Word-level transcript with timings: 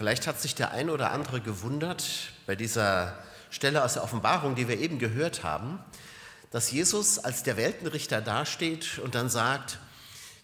Vielleicht 0.00 0.26
hat 0.26 0.40
sich 0.40 0.54
der 0.54 0.70
ein 0.70 0.88
oder 0.88 1.10
andere 1.10 1.42
gewundert 1.42 2.32
bei 2.46 2.56
dieser 2.56 3.18
Stelle 3.50 3.84
aus 3.84 3.92
der 3.92 4.02
Offenbarung, 4.02 4.54
die 4.54 4.66
wir 4.66 4.78
eben 4.80 4.98
gehört 4.98 5.44
haben, 5.44 5.78
dass 6.50 6.72
Jesus 6.72 7.18
als 7.18 7.42
der 7.42 7.58
Weltenrichter 7.58 8.22
dasteht 8.22 8.98
und 9.00 9.14
dann 9.14 9.28
sagt, 9.28 9.78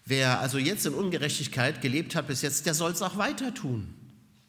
wer 0.04 0.40
also 0.40 0.58
jetzt 0.58 0.84
in 0.84 0.92
Ungerechtigkeit 0.92 1.80
gelebt 1.80 2.14
hat 2.14 2.27
bis 2.27 2.42
jetzt, 2.42 2.66
der 2.66 2.74
soll 2.74 2.92
es 2.92 3.00
auch 3.00 3.16
weiter 3.16 3.54
tun. 3.54 3.95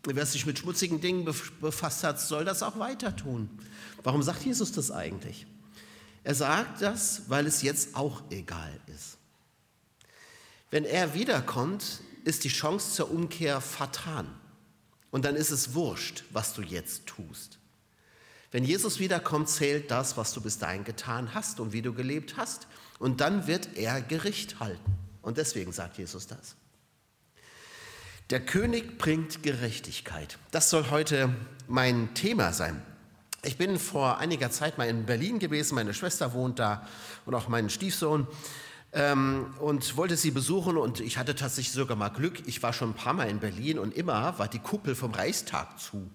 Wer 0.04 0.26
sich 0.26 0.46
mit 0.46 0.60
schmutzigen 0.60 1.00
Dingen 1.00 1.24
befasst 1.62 2.04
hat, 2.04 2.20
soll 2.20 2.44
das 2.44 2.62
auch 2.62 2.78
weiter 2.78 3.16
tun. 3.16 3.50
Warum 4.04 4.22
sagt 4.22 4.44
Jesus 4.44 4.74
das 4.74 4.92
eigentlich? 4.92 5.48
Er 6.26 6.36
sagt 6.36 6.82
das, 6.82 7.30
weil 7.30 7.48
es 7.48 7.62
jetzt 7.62 7.96
auch 7.96 8.24
egal 8.30 8.78
ist. 8.88 9.18
Wenn 10.70 10.84
er 10.84 11.14
wiederkommt, 11.14 12.02
ist 12.26 12.44
die 12.44 12.50
Chance 12.50 12.92
zur 12.92 13.10
Umkehr 13.10 13.62
vertan. 13.62 14.28
Und 15.18 15.26
dann 15.26 15.36
ist 15.36 15.50
es 15.50 15.74
wurscht, 15.74 16.26
was 16.30 16.54
du 16.54 16.62
jetzt 16.62 17.08
tust. 17.08 17.58
Wenn 18.52 18.64
Jesus 18.64 19.00
wiederkommt, 19.00 19.50
zählt 19.50 19.90
das, 19.90 20.16
was 20.16 20.32
du 20.32 20.42
bis 20.42 20.60
dahin 20.60 20.84
getan 20.84 21.34
hast 21.34 21.60
und 21.60 21.74
wie 21.74 21.82
du 21.82 21.92
gelebt 21.92 22.38
hast. 22.38 22.68
Und 23.00 23.20
dann 23.20 23.48
wird 23.48 23.78
er 23.78 24.00
Gericht 24.00 24.60
halten. 24.60 24.96
Und 25.24 25.40
deswegen 25.40 25.72
sagt 25.72 25.98
Jesus 25.98 26.28
das. 26.28 26.56
Der 28.30 28.46
König 28.46 29.00
bringt 29.00 29.42
Gerechtigkeit. 29.42 30.38
Das 30.52 30.70
soll 30.70 30.92
heute 30.92 31.34
mein 31.68 32.14
Thema 32.14 32.54
sein. 32.54 32.80
Ich 33.44 33.58
bin 33.58 33.80
vor 33.80 34.20
einiger 34.20 34.52
Zeit 34.52 34.78
mal 34.78 34.88
in 34.88 35.08
Berlin 35.08 35.40
gewesen, 35.40 35.74
meine 35.74 35.96
Schwester 35.96 36.34
wohnt 36.34 36.60
da 36.60 36.88
und 37.26 37.34
auch 37.34 37.48
mein 37.48 37.72
Stiefsohn 37.72 38.28
ähm, 38.94 39.54
und 39.60 39.98
wollte 39.98 40.16
sie 40.16 40.32
besuchen 40.32 40.78
und 40.78 41.00
ich 41.00 41.18
hatte 41.18 41.36
tatsächlich 41.36 41.74
sogar 41.74 41.98
mal 41.98 42.10
Glück. 42.10 42.48
Ich 42.48 42.64
war 42.64 42.74
schon 42.74 42.92
ein 42.92 42.94
paar 42.94 43.14
Mal 43.14 43.30
in 43.30 43.40
Berlin 43.40 43.80
und 43.80 43.96
immer 43.96 44.38
war 44.40 44.48
die 44.48 44.60
Kuppel 44.60 44.96
vom 44.96 45.12
Reichstag 45.12 45.80
zu. 45.80 46.10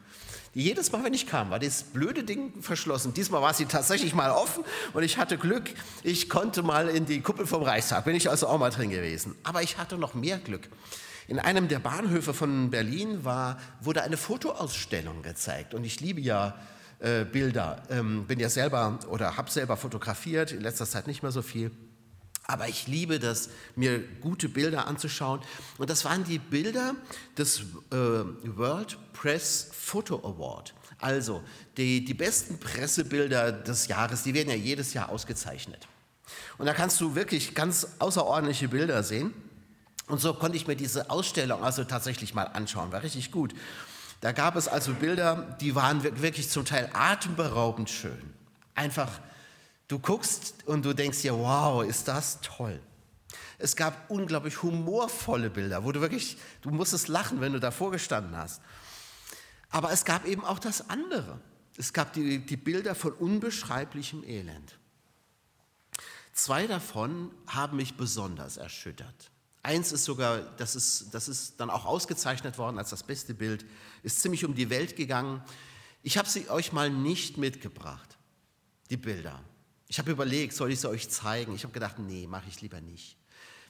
Jedes 0.55 0.93
Mal, 0.93 1.03
wenn 1.03 1.15
ich 1.15 1.27
kam, 1.27 1.51
war 1.51 1.59
das 1.59 1.83
blöde 1.83 2.25
Ding 2.25 2.61
verschlossen. 2.61 3.15
Diesmal 3.15 3.41
war 3.41 3.55
sie 3.55 3.65
tatsächlich 3.65 4.15
mal 4.15 4.31
offen 4.31 4.65
und 4.93 5.03
ich 5.03 5.17
hatte 5.17 5.39
Glück. 5.39 5.71
Ich 6.03 6.29
konnte 6.29 6.63
mal 6.63 6.89
in 6.89 7.07
die 7.07 7.21
Kuppel 7.23 7.47
vom 7.47 7.63
Reichstag. 7.63 8.05
Bin 8.05 8.15
ich 8.15 8.29
also 8.29 8.49
auch 8.49 8.59
mal 8.59 8.71
drin 8.71 8.91
gewesen. 8.91 9.35
Aber 9.45 9.63
ich 9.63 9.79
hatte 9.79 9.97
noch 9.97 10.13
mehr 10.15 10.39
Glück. 10.39 10.69
In 11.29 11.39
einem 11.39 11.69
der 11.69 11.79
Bahnhöfe 11.79 12.35
von 12.35 12.71
Berlin 12.71 13.25
war, 13.25 13.59
wurde 13.81 14.03
eine 14.03 14.17
Fotoausstellung 14.17 15.23
gezeigt 15.23 15.73
und 15.73 15.85
ich 15.85 16.01
liebe 16.01 16.21
ja 16.21 16.55
äh, 16.99 17.25
Bilder. 17.25 17.83
Ähm, 17.89 18.27
bin 18.27 18.39
ja 18.39 18.51
selber 18.51 18.99
oder 19.09 19.37
habe 19.37 19.51
selber 19.51 19.77
fotografiert, 19.77 20.53
in 20.53 20.61
letzter 20.61 20.85
Zeit 20.85 21.07
nicht 21.07 21.23
mehr 21.23 21.33
so 21.33 21.41
viel. 21.41 21.71
Aber 22.47 22.69
ich 22.69 22.87
liebe 22.87 23.19
das, 23.19 23.51
mir 23.77 24.01
gute 24.21 24.49
Bilder 24.49 24.87
anzuschauen. 24.87 25.41
Und 25.79 25.91
das 25.91 26.05
waren 26.05 26.25
die 26.25 26.39
Bilder 26.39 26.95
des 27.39 27.61
äh, 27.61 27.95
World 27.95 28.99
Press 29.13 29.69
Photo 29.73 30.17
Award. 30.17 30.75
Also 30.99 31.43
die, 31.77 32.05
die 32.05 32.15
besten 32.15 32.59
Pressebilder 32.59 33.53
des 33.53 33.89
Jahres, 33.89 34.23
die 34.23 34.35
werden 34.35 34.51
ja 34.51 34.57
jedes 34.57 34.95
Jahr 34.95 35.09
ausgezeichnet. 35.09 35.89
Und 36.59 36.67
da 36.67 36.75
kannst 36.75 37.01
du 37.01 37.15
wirklich 37.15 37.55
ganz 37.55 37.87
außerordentliche 37.99 38.69
Bilder 38.69 39.03
sehen. 39.03 39.33
Und 40.07 40.21
so 40.21 40.35
konnte 40.35 40.57
ich 40.57 40.67
mir 40.67 40.77
diese 40.77 41.11
Ausstellung 41.11 41.63
also 41.63 41.85
tatsächlich 41.85 42.35
mal 42.35 42.45
anschauen, 42.45 42.93
war 42.93 43.03
richtig 43.03 43.31
gut. 43.31 43.55
Da 44.21 44.33
gab 44.33 44.55
es 44.55 44.69
also 44.69 44.95
Bilder, 44.95 45.57
die 45.61 45.75
waren 45.75 46.05
wirklich 46.05 46.49
zum 46.49 46.65
Teil 46.65 46.89
atemberaubend 46.93 47.91
schön. 47.91 48.23
Einfach, 48.75 49.11
du 49.93 49.99
guckst 49.99 50.55
und 50.65 50.85
du 50.87 50.95
denkst 50.95 51.21
dir, 51.21 51.35
wow, 51.35 51.85
ist 51.85 52.09
das 52.09 52.41
toll. 52.41 52.81
Es 53.59 53.77
gab 53.77 54.11
unglaublich 54.11 54.63
humorvolle 54.63 55.51
Bilder, 55.51 55.85
wo 55.85 55.93
du 55.93 56.01
wirklich, 56.01 56.39
du 56.63 56.71
musstest 56.71 57.09
lachen, 57.09 57.43
wenn 57.43 57.53
du 57.53 57.61
davor 57.61 57.91
gestanden 57.91 58.35
hast. 58.37 58.63
Aber 59.69 59.93
es 59.93 60.05
gab 60.05 60.27
eben 60.27 60.45
auch 60.45 60.59
das 60.59 60.89
andere. 60.89 61.39
Es 61.77 61.93
gab 61.93 62.15
die, 62.15 62.39
die 62.39 62.57
Bilder 62.57 62.95
von 62.95 63.13
unbeschreiblichem 63.13 64.25
Elend. 64.25 64.79
Zwei 66.33 66.67
davon 66.67 67.31
haben 67.47 67.77
mich 67.77 67.97
besonders 67.97 68.57
erschüttert. 68.57 69.31
Eins 69.63 69.93
ist 69.93 70.05
sogar, 70.05 70.41
das 70.57 70.75
ist, 70.75 71.11
das 71.13 71.29
ist 71.29 71.61
dann 71.61 71.69
auch 71.69 71.85
ausgezeichnet 71.85 72.57
worden 72.57 72.79
als 72.79 72.91
das 72.91 73.03
beste 73.03 73.35
Bild, 73.35 73.65
ist 74.03 74.23
ziemlich 74.23 74.45
um 74.47 74.55
die 74.55 74.71
Welt 74.71 74.97
gegangen. 74.97 75.43
Ich 76.03 76.17
habe 76.17 76.29
sie 76.29 76.49
euch 76.49 76.73
mal 76.73 76.89
nicht 76.91 77.37
mitgebracht, 77.37 78.17
die 78.91 78.97
Bilder. 78.97 79.39
Ich 79.93 79.99
habe 79.99 80.11
überlegt, 80.11 80.55
soll 80.55 80.73
ich 80.73 80.81
sie 80.81 80.89
euch 80.89 81.11
zeigen? 81.11 81.55
Ich 81.55 81.65
habe 81.65 81.75
gedacht, 81.75 81.99
nee, 81.99 82.27
mache 82.27 82.49
ich 82.49 82.63
lieber 82.63 82.81
nicht, 82.81 83.19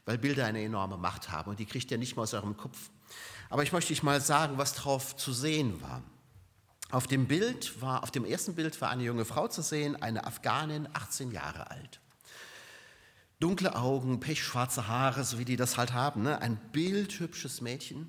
weil 0.04 0.18
Bilder 0.18 0.46
eine 0.46 0.62
enorme 0.62 0.96
Macht 0.96 1.32
haben 1.32 1.50
und 1.50 1.58
die 1.58 1.66
kriegt 1.66 1.90
ihr 1.90 1.98
nicht 1.98 2.14
mal 2.14 2.22
aus 2.22 2.32
eurem 2.32 2.56
Kopf. 2.56 2.78
Aber 3.50 3.64
ich 3.64 3.72
möchte 3.72 3.92
euch 3.92 4.04
mal 4.04 4.20
sagen, 4.20 4.56
was 4.56 4.74
drauf 4.74 5.16
zu 5.16 5.32
sehen 5.32 5.82
war. 5.82 6.00
Auf 6.92 7.08
dem 7.08 7.26
Bild 7.26 7.82
war, 7.82 8.04
auf 8.04 8.12
dem 8.12 8.24
ersten 8.24 8.54
Bild 8.54 8.80
war 8.80 8.90
eine 8.90 9.02
junge 9.02 9.24
Frau 9.24 9.48
zu 9.48 9.62
sehen, 9.62 10.00
eine 10.00 10.24
Afghanin, 10.24 10.88
18 10.92 11.32
Jahre 11.32 11.72
alt 11.72 12.00
dunkle 13.40 13.74
Augen, 13.74 14.20
pechschwarze 14.20 14.86
Haare, 14.86 15.24
so 15.24 15.40
wie 15.40 15.44
die 15.44 15.56
das 15.56 15.76
halt 15.76 15.92
haben. 15.92 16.22
Ne? 16.22 16.40
Ein 16.40 16.56
bildhübsches 16.70 17.60
Mädchen, 17.60 18.08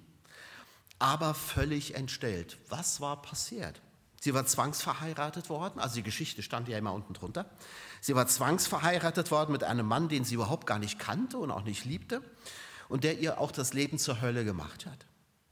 aber 1.00 1.34
völlig 1.34 1.96
entstellt. 1.96 2.60
Was 2.70 3.02
war 3.02 3.20
passiert? 3.24 3.82
Sie 4.24 4.34
war 4.34 4.46
zwangsverheiratet 4.46 5.50
worden, 5.50 5.82
also 5.82 5.96
die 5.96 6.04
Geschichte 6.04 6.44
stand 6.44 6.70
ja 6.70 6.78
immer 6.78 6.94
unten 6.94 7.14
drunter. 7.14 7.46
Sie 8.06 8.16
war 8.16 8.28
zwangsverheiratet 8.28 9.32
worden 9.32 9.54
mit 9.54 9.64
einem 9.64 9.88
Mann, 9.88 10.10
den 10.10 10.26
sie 10.26 10.36
überhaupt 10.36 10.68
gar 10.68 10.78
nicht 10.78 11.00
kannte 11.00 11.38
und 11.38 11.52
auch 11.52 11.64
nicht 11.64 11.86
liebte 11.86 12.22
und 12.90 13.06
der 13.06 13.20
ihr 13.20 13.40
auch 13.40 13.50
das 13.50 13.72
Leben 13.72 13.98
zur 13.98 14.20
Hölle 14.20 14.44
gemacht 14.44 14.86
hat. 14.86 15.06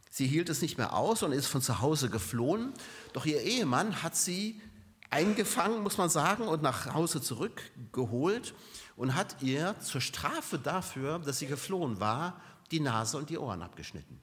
Sie 0.09 0.27
hielt 0.27 0.49
es 0.49 0.61
nicht 0.61 0.77
mehr 0.77 0.93
aus 0.93 1.23
und 1.23 1.31
ist 1.31 1.45
von 1.45 1.61
zu 1.61 1.79
Hause 1.79 2.09
geflohen, 2.09 2.73
doch 3.13 3.25
ihr 3.25 3.41
Ehemann 3.41 4.03
hat 4.03 4.17
sie 4.17 4.61
eingefangen, 5.09 5.81
muss 5.81 5.97
man 5.97 6.09
sagen, 6.09 6.45
und 6.45 6.61
nach 6.61 6.93
Hause 6.93 7.21
zurückgeholt 7.21 8.53
und 8.97 9.15
hat 9.15 9.41
ihr 9.41 9.79
zur 9.79 10.01
Strafe 10.01 10.59
dafür, 10.59 11.19
dass 11.19 11.39
sie 11.39 11.47
geflohen 11.47 12.01
war, 12.01 12.41
die 12.69 12.81
Nase 12.81 13.17
und 13.17 13.29
die 13.29 13.37
Ohren 13.37 13.61
abgeschnitten. 13.61 14.19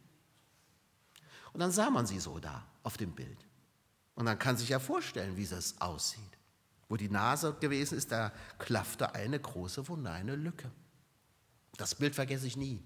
Und 1.55 1.60
dann 1.60 1.72
sah 1.72 1.89
man 1.89 2.05
sie 2.05 2.21
so 2.21 2.39
da 2.41 2.62
auf 2.83 2.99
dem 2.99 3.12
Bild. 3.12 3.39
Und 4.16 4.27
dann 4.27 4.39
kann 4.39 4.59
sich 4.59 4.69
ja 4.69 4.81
vorstellen, 4.81 5.39
wie 5.39 5.47
das 5.47 5.81
aussieht. 5.81 6.38
Wo 6.88 6.97
die 6.97 7.10
Nase 7.10 7.54
gewesen 7.60 7.99
ist, 7.99 8.12
da 8.12 8.32
klaffte 8.59 9.15
eine 9.15 9.38
große 9.38 9.88
Wunde, 9.88 10.10
eine 10.10 10.37
Lücke. 10.37 10.71
Das 11.76 11.94
Bild 11.94 12.15
vergesse 12.15 12.47
ich 12.47 12.56
nie. 12.56 12.82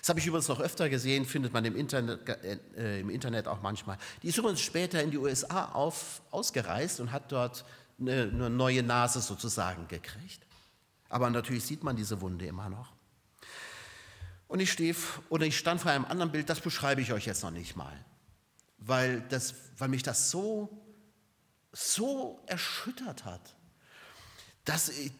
Das 0.00 0.08
habe 0.08 0.18
ich 0.18 0.26
übrigens 0.26 0.48
noch 0.48 0.60
öfter 0.60 0.88
gesehen, 0.88 1.24
findet 1.24 1.52
man 1.52 1.64
im 1.64 1.76
Internet, 1.76 2.28
äh, 2.76 3.00
im 3.00 3.10
Internet 3.10 3.48
auch 3.48 3.60
manchmal. 3.62 3.98
Die 4.22 4.28
ist 4.28 4.38
übrigens 4.38 4.60
später 4.60 5.02
in 5.02 5.10
die 5.10 5.18
USA 5.18 5.66
auf, 5.66 6.22
ausgereist 6.30 7.00
und 7.00 7.12
hat 7.12 7.30
dort 7.30 7.64
eine, 8.00 8.22
eine 8.22 8.50
neue 8.50 8.82
Nase 8.82 9.20
sozusagen 9.20 9.86
gekriegt. 9.88 10.46
Aber 11.08 11.30
natürlich 11.30 11.64
sieht 11.64 11.84
man 11.84 11.96
diese 11.96 12.20
Wunde 12.20 12.46
immer 12.46 12.68
noch. 12.68 12.92
Und 14.48 14.60
ich, 14.60 14.72
stehe, 14.72 14.94
oder 15.28 15.46
ich 15.46 15.56
stand 15.56 15.80
vor 15.80 15.90
einem 15.90 16.04
anderen 16.04 16.32
Bild, 16.32 16.48
das 16.48 16.60
beschreibe 16.60 17.00
ich 17.00 17.12
euch 17.12 17.26
jetzt 17.26 17.42
noch 17.42 17.50
nicht 17.50 17.76
mal, 17.76 18.04
weil, 18.78 19.20
das, 19.22 19.54
weil 19.78 19.88
mich 19.88 20.02
das 20.02 20.30
so, 20.30 20.83
so 21.74 22.40
erschüttert 22.46 23.24
hat. 23.24 23.54
Dass 24.64 24.88
ich, 24.88 25.12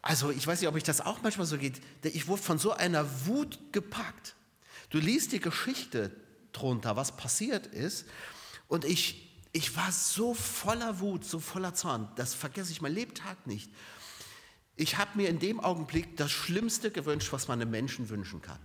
also 0.00 0.30
ich 0.30 0.46
weiß 0.46 0.60
nicht, 0.60 0.68
ob 0.68 0.76
ich 0.76 0.84
das 0.84 1.00
auch 1.00 1.20
manchmal 1.22 1.46
so 1.46 1.58
geht. 1.58 1.80
Ich 2.04 2.28
wurde 2.28 2.42
von 2.42 2.58
so 2.58 2.72
einer 2.72 3.26
Wut 3.26 3.58
gepackt. 3.72 4.36
Du 4.90 4.98
liest 4.98 5.32
die 5.32 5.40
Geschichte 5.40 6.14
drunter, 6.52 6.96
was 6.96 7.16
passiert 7.16 7.66
ist. 7.66 8.06
Und 8.68 8.84
ich, 8.84 9.36
ich 9.52 9.76
war 9.76 9.90
so 9.92 10.32
voller 10.32 11.00
Wut, 11.00 11.24
so 11.24 11.40
voller 11.40 11.74
Zorn. 11.74 12.08
Das 12.16 12.34
vergesse 12.34 12.72
ich 12.72 12.80
mein 12.80 12.94
Lebtag 12.94 13.46
nicht. 13.46 13.70
Ich 14.76 14.98
habe 14.98 15.10
mir 15.16 15.28
in 15.28 15.38
dem 15.38 15.58
Augenblick 15.58 16.16
das 16.16 16.30
Schlimmste 16.30 16.90
gewünscht, 16.90 17.32
was 17.32 17.48
man 17.48 17.60
einem 17.60 17.70
Menschen 17.70 18.08
wünschen 18.08 18.42
kann. 18.42 18.60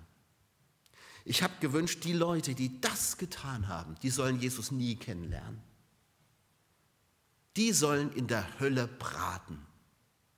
Ich 1.23 1.43
habe 1.43 1.53
gewünscht, 1.59 2.03
die 2.03 2.13
Leute, 2.13 2.55
die 2.55 2.81
das 2.81 3.17
getan 3.17 3.67
haben, 3.67 3.95
die 4.01 4.09
sollen 4.09 4.39
Jesus 4.39 4.71
nie 4.71 4.95
kennenlernen. 4.95 5.61
Die 7.57 7.73
sollen 7.73 8.11
in 8.13 8.27
der 8.27 8.59
Hölle 8.59 8.87
braten. 8.87 9.65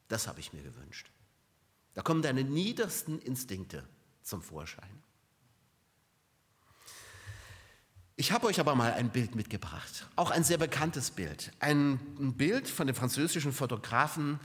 Das 0.07 0.27
habe 0.27 0.39
ich 0.39 0.53
mir 0.53 0.63
gewünscht. 0.63 1.11
Da 1.93 2.01
kommen 2.01 2.21
deine 2.21 2.43
niedersten 2.43 3.19
Instinkte 3.19 3.87
zum 4.23 4.41
Vorschein. 4.41 5.03
Ich 8.15 8.31
habe 8.31 8.45
euch 8.47 8.59
aber 8.59 8.75
mal 8.75 8.93
ein 8.93 9.09
Bild 9.09 9.35
mitgebracht, 9.35 10.07
auch 10.15 10.29
ein 10.29 10.43
sehr 10.43 10.59
bekanntes 10.59 11.11
Bild. 11.11 11.51
Ein 11.59 11.97
Bild 12.37 12.67
von 12.69 12.85
dem 12.87 12.95
französischen 12.95 13.51
Fotografen 13.51 14.39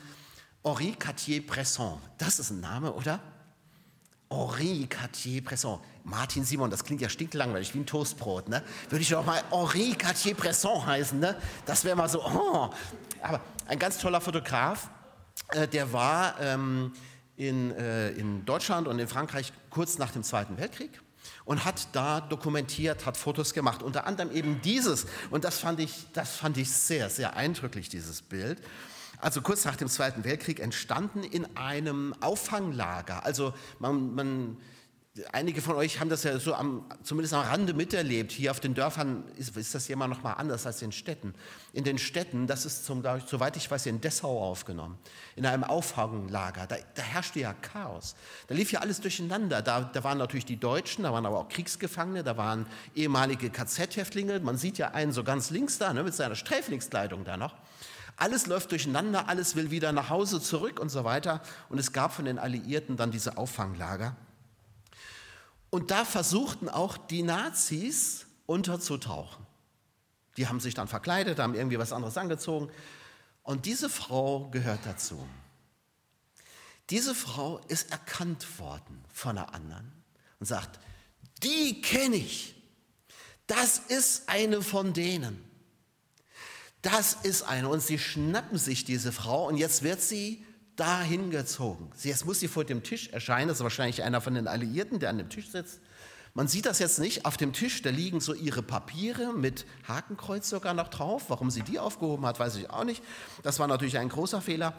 Henri 0.65 0.93
Cartier-Bresson. 0.93 2.01
Das 2.17 2.39
ist 2.39 2.51
ein 2.51 2.61
Name, 2.61 2.93
oder? 2.93 3.21
Henri 4.31 4.87
Cartier-Bresson. 4.87 5.81
Martin 6.05 6.45
Simon, 6.45 6.71
das 6.71 6.85
klingt 6.85 7.01
ja 7.01 7.09
stinklangweilig, 7.09 7.75
wie 7.75 7.81
ein 7.81 7.87
Toastbrot. 7.87 8.49
Ne? 8.49 8.63
Würde 8.89 9.03
ich 9.03 9.09
doch 9.09 9.25
mal 9.25 9.43
Henri 9.51 9.95
Cartier-Bresson 9.95 10.87
heißen. 10.87 11.19
Ne? 11.19 11.37
Das 11.67 11.85
wäre 11.85 11.97
mal 11.97 12.09
so, 12.09 12.23
oh. 12.25 12.71
Aber 13.23 13.41
ein 13.67 13.79
ganz 13.79 13.99
toller 13.99 14.21
Fotograf, 14.21 14.91
äh, 15.51 15.67
der 15.67 15.93
war 15.93 16.41
ähm, 16.41 16.93
in, 17.37 17.73
äh, 17.73 18.11
in 18.11 18.45
Deutschland 18.45 18.89
und 18.89 18.99
in 18.99 19.09
Frankreich 19.09 19.53
kurz 19.71 19.99
nach 19.99 20.11
dem 20.11 20.23
Zweiten 20.23 20.59
Weltkrieg 20.59 21.01
und 21.45 21.65
hat 21.65 21.89
da 21.93 22.21
dokumentiert, 22.21 23.07
hat 23.07 23.17
Fotos 23.17 23.55
gemacht, 23.55 23.83
unter 23.83 24.07
anderem 24.07 24.31
eben 24.33 24.61
dieses. 24.63 25.07
Und 25.31 25.45
das 25.45 25.59
fand 25.59 25.81
ich, 25.81 26.07
das 26.13 26.37
fand 26.37 26.57
ich 26.59 26.71
sehr, 26.71 27.09
sehr 27.11 27.37
eindrücklich, 27.37 27.89
dieses 27.89 28.23
Bild. 28.23 28.61
Also 29.21 29.43
kurz 29.43 29.65
nach 29.65 29.77
dem 29.77 29.89
Zweiten 29.89 30.25
Weltkrieg 30.25 30.61
entstanden 30.61 31.23
in 31.23 31.57
einem 31.57 32.15
Auffanglager. 32.21 33.25
Also 33.25 33.53
man, 33.79 34.15
man 34.15 34.57
Einige 35.33 35.63
von 35.63 35.75
euch 35.77 36.01
haben 36.01 36.11
das 36.11 36.23
ja 36.23 36.39
so 36.39 36.55
am, 36.55 36.85
zumindest 37.03 37.35
am 37.35 37.43
Rande 37.43 37.75
miterlebt. 37.75 38.31
Hier 38.31 38.51
auf 38.51 38.61
den 38.61 38.75
Dörfern 38.75 39.25
ist, 39.37 39.57
ist 39.57 39.75
das 39.75 39.89
ja 39.89 39.95
immer 39.95 40.07
noch 40.07 40.23
mal 40.23 40.35
anders 40.35 40.67
als 40.67 40.83
in 40.83 40.93
Städten. 40.93 41.35
In 41.73 41.85
den 41.85 41.99
Städten, 41.99 42.47
das 42.47 42.65
ist 42.65 42.85
zum, 42.85 43.03
soweit 43.27 43.57
ich 43.57 43.71
weiß, 43.71 43.87
in 43.87 44.01
Dessau 44.01 44.41
aufgenommen, 44.41 44.99
in 45.35 45.47
einem 45.47 45.65
Auffanglager. 45.65 46.67
Da, 46.67 46.77
da 46.95 47.03
herrschte 47.03 47.41
ja 47.41 47.53
Chaos. 47.53 48.15
Da 48.47 48.55
lief 48.55 48.71
ja 48.71 48.81
alles 48.81 49.01
durcheinander. 49.01 49.63
Da, 49.63 49.81
da 49.81 50.05
waren 50.05 50.19
natürlich 50.19 50.47
die 50.47 50.61
Deutschen, 50.61 51.05
da 51.05 51.13
waren 51.13 51.27
aber 51.27 51.39
auch 51.39 51.49
Kriegsgefangene, 51.49 52.23
da 52.23 52.37
waren 52.37 52.67
ehemalige 52.95 53.51
KZ-Häftlinge. 53.51 54.39
Man 54.41 54.57
sieht 54.57 54.79
ja 54.79 54.93
einen 54.93 55.13
so 55.13 55.25
ganz 55.25 55.51
links 55.51 55.79
da, 55.79 55.93
ne, 55.93 56.05
mit 56.05 56.15
seiner 56.15 56.37
Sträflingskleidung 56.37 57.25
da 57.25 57.37
noch. 57.37 57.55
Alles 58.19 58.47
läuft 58.47 58.73
durcheinander, 58.73 59.29
alles 59.29 59.55
will 59.55 59.71
wieder 59.71 59.93
nach 59.93 60.11
Hause 60.11 60.41
zurück 60.41 60.81
und 60.81 60.89
so 60.89 61.05
weiter. 61.05 61.41
Und 61.69 61.79
es 61.79 61.93
gab 61.93 62.13
von 62.13 62.25
den 62.25 62.41
Alliierten 62.41 62.97
dann 62.97 63.13
diese 63.13 63.39
Auffanglager. 63.39 64.17
Und 65.71 65.93
da 65.93 66.05
versuchten 66.05 66.69
auch 66.69 66.97
die 66.97 67.23
Nazis 67.23 68.27
unterzutauchen. 68.47 69.47
Die 70.37 70.49
haben 70.49 70.59
sich 70.59 70.75
dann 70.75 70.89
verkleidet, 70.89 71.39
haben 71.39 71.55
irgendwie 71.55 71.79
was 71.79 71.93
anderes 71.93 72.17
angezogen. 72.19 72.71
Und 73.45 73.67
diese 73.67 73.89
Frau 73.89 74.49
gehört 74.51 74.81
dazu. 74.85 75.25
Diese 76.91 77.15
Frau 77.15 77.59
ist 77.69 77.93
erkannt 77.93 78.59
worden 78.59 79.05
von 79.13 79.39
einer 79.39 79.55
anderen 79.55 79.93
und 80.41 80.47
sagt, 80.47 80.81
die 81.45 81.81
kenne 81.83 82.17
ich. 82.17 82.57
Das 83.47 83.79
ist 83.79 84.29
eine 84.29 84.61
von 84.61 84.93
denen. 84.93 85.48
Das 86.83 87.15
ist 87.15 87.43
eine. 87.43 87.69
Und 87.69 87.83
sie 87.83 87.99
schnappen 87.99 88.59
sich 88.59 88.85
diese 88.85 89.13
Frau 89.13 89.49
und 89.49 89.57
jetzt 89.57 89.83
wird 89.83 90.01
sie 90.01 90.45
dahin 90.77 91.31
gezogen. 91.31 91.91
Jetzt 92.03 92.25
muss 92.25 92.41
sie 92.41 92.49
vor 92.49 92.65
dem 92.65 92.83
Tisch 92.83 93.09
erscheinen, 93.09 93.49
das 93.49 93.59
ist 93.59 93.65
wahrscheinlich 93.65 94.03
einer 94.05 94.21
von 94.21 94.35
den 94.35 94.47
Alliierten, 94.47 95.01
der 95.01 95.11
an 95.11 95.19
dem 95.19 95.29
Tisch 95.29 95.51
sitzt. 95.51 95.81
Man 96.35 96.47
sieht 96.47 96.67
das 96.67 96.79
jetzt 96.79 97.01
nicht. 97.01 97.25
Auf 97.25 97.37
dem 97.37 97.53
Tisch, 97.53 97.83
da 97.83 97.91
liegen 97.91 98.21
so 98.21 98.33
ihre 98.33 98.63
Papiere 98.63 99.33
mit 99.33 99.67
Hakenkreuz 99.89 100.49
sogar 100.49 100.73
noch 100.73 100.87
drauf. 100.87 101.25
Warum 101.29 101.51
sie 101.51 101.63
die 101.63 101.81
aufgehoben 101.81 102.25
hat, 102.27 102.39
weiß 102.39 102.55
ich 102.57 102.71
auch 102.71 102.85
nicht. 102.85 103.03
Das 103.43 103.59
war 103.59 103.67
natürlich 103.67 103.99
ein 103.99 104.09
großer 104.09 104.41
Fehler. 104.41 104.75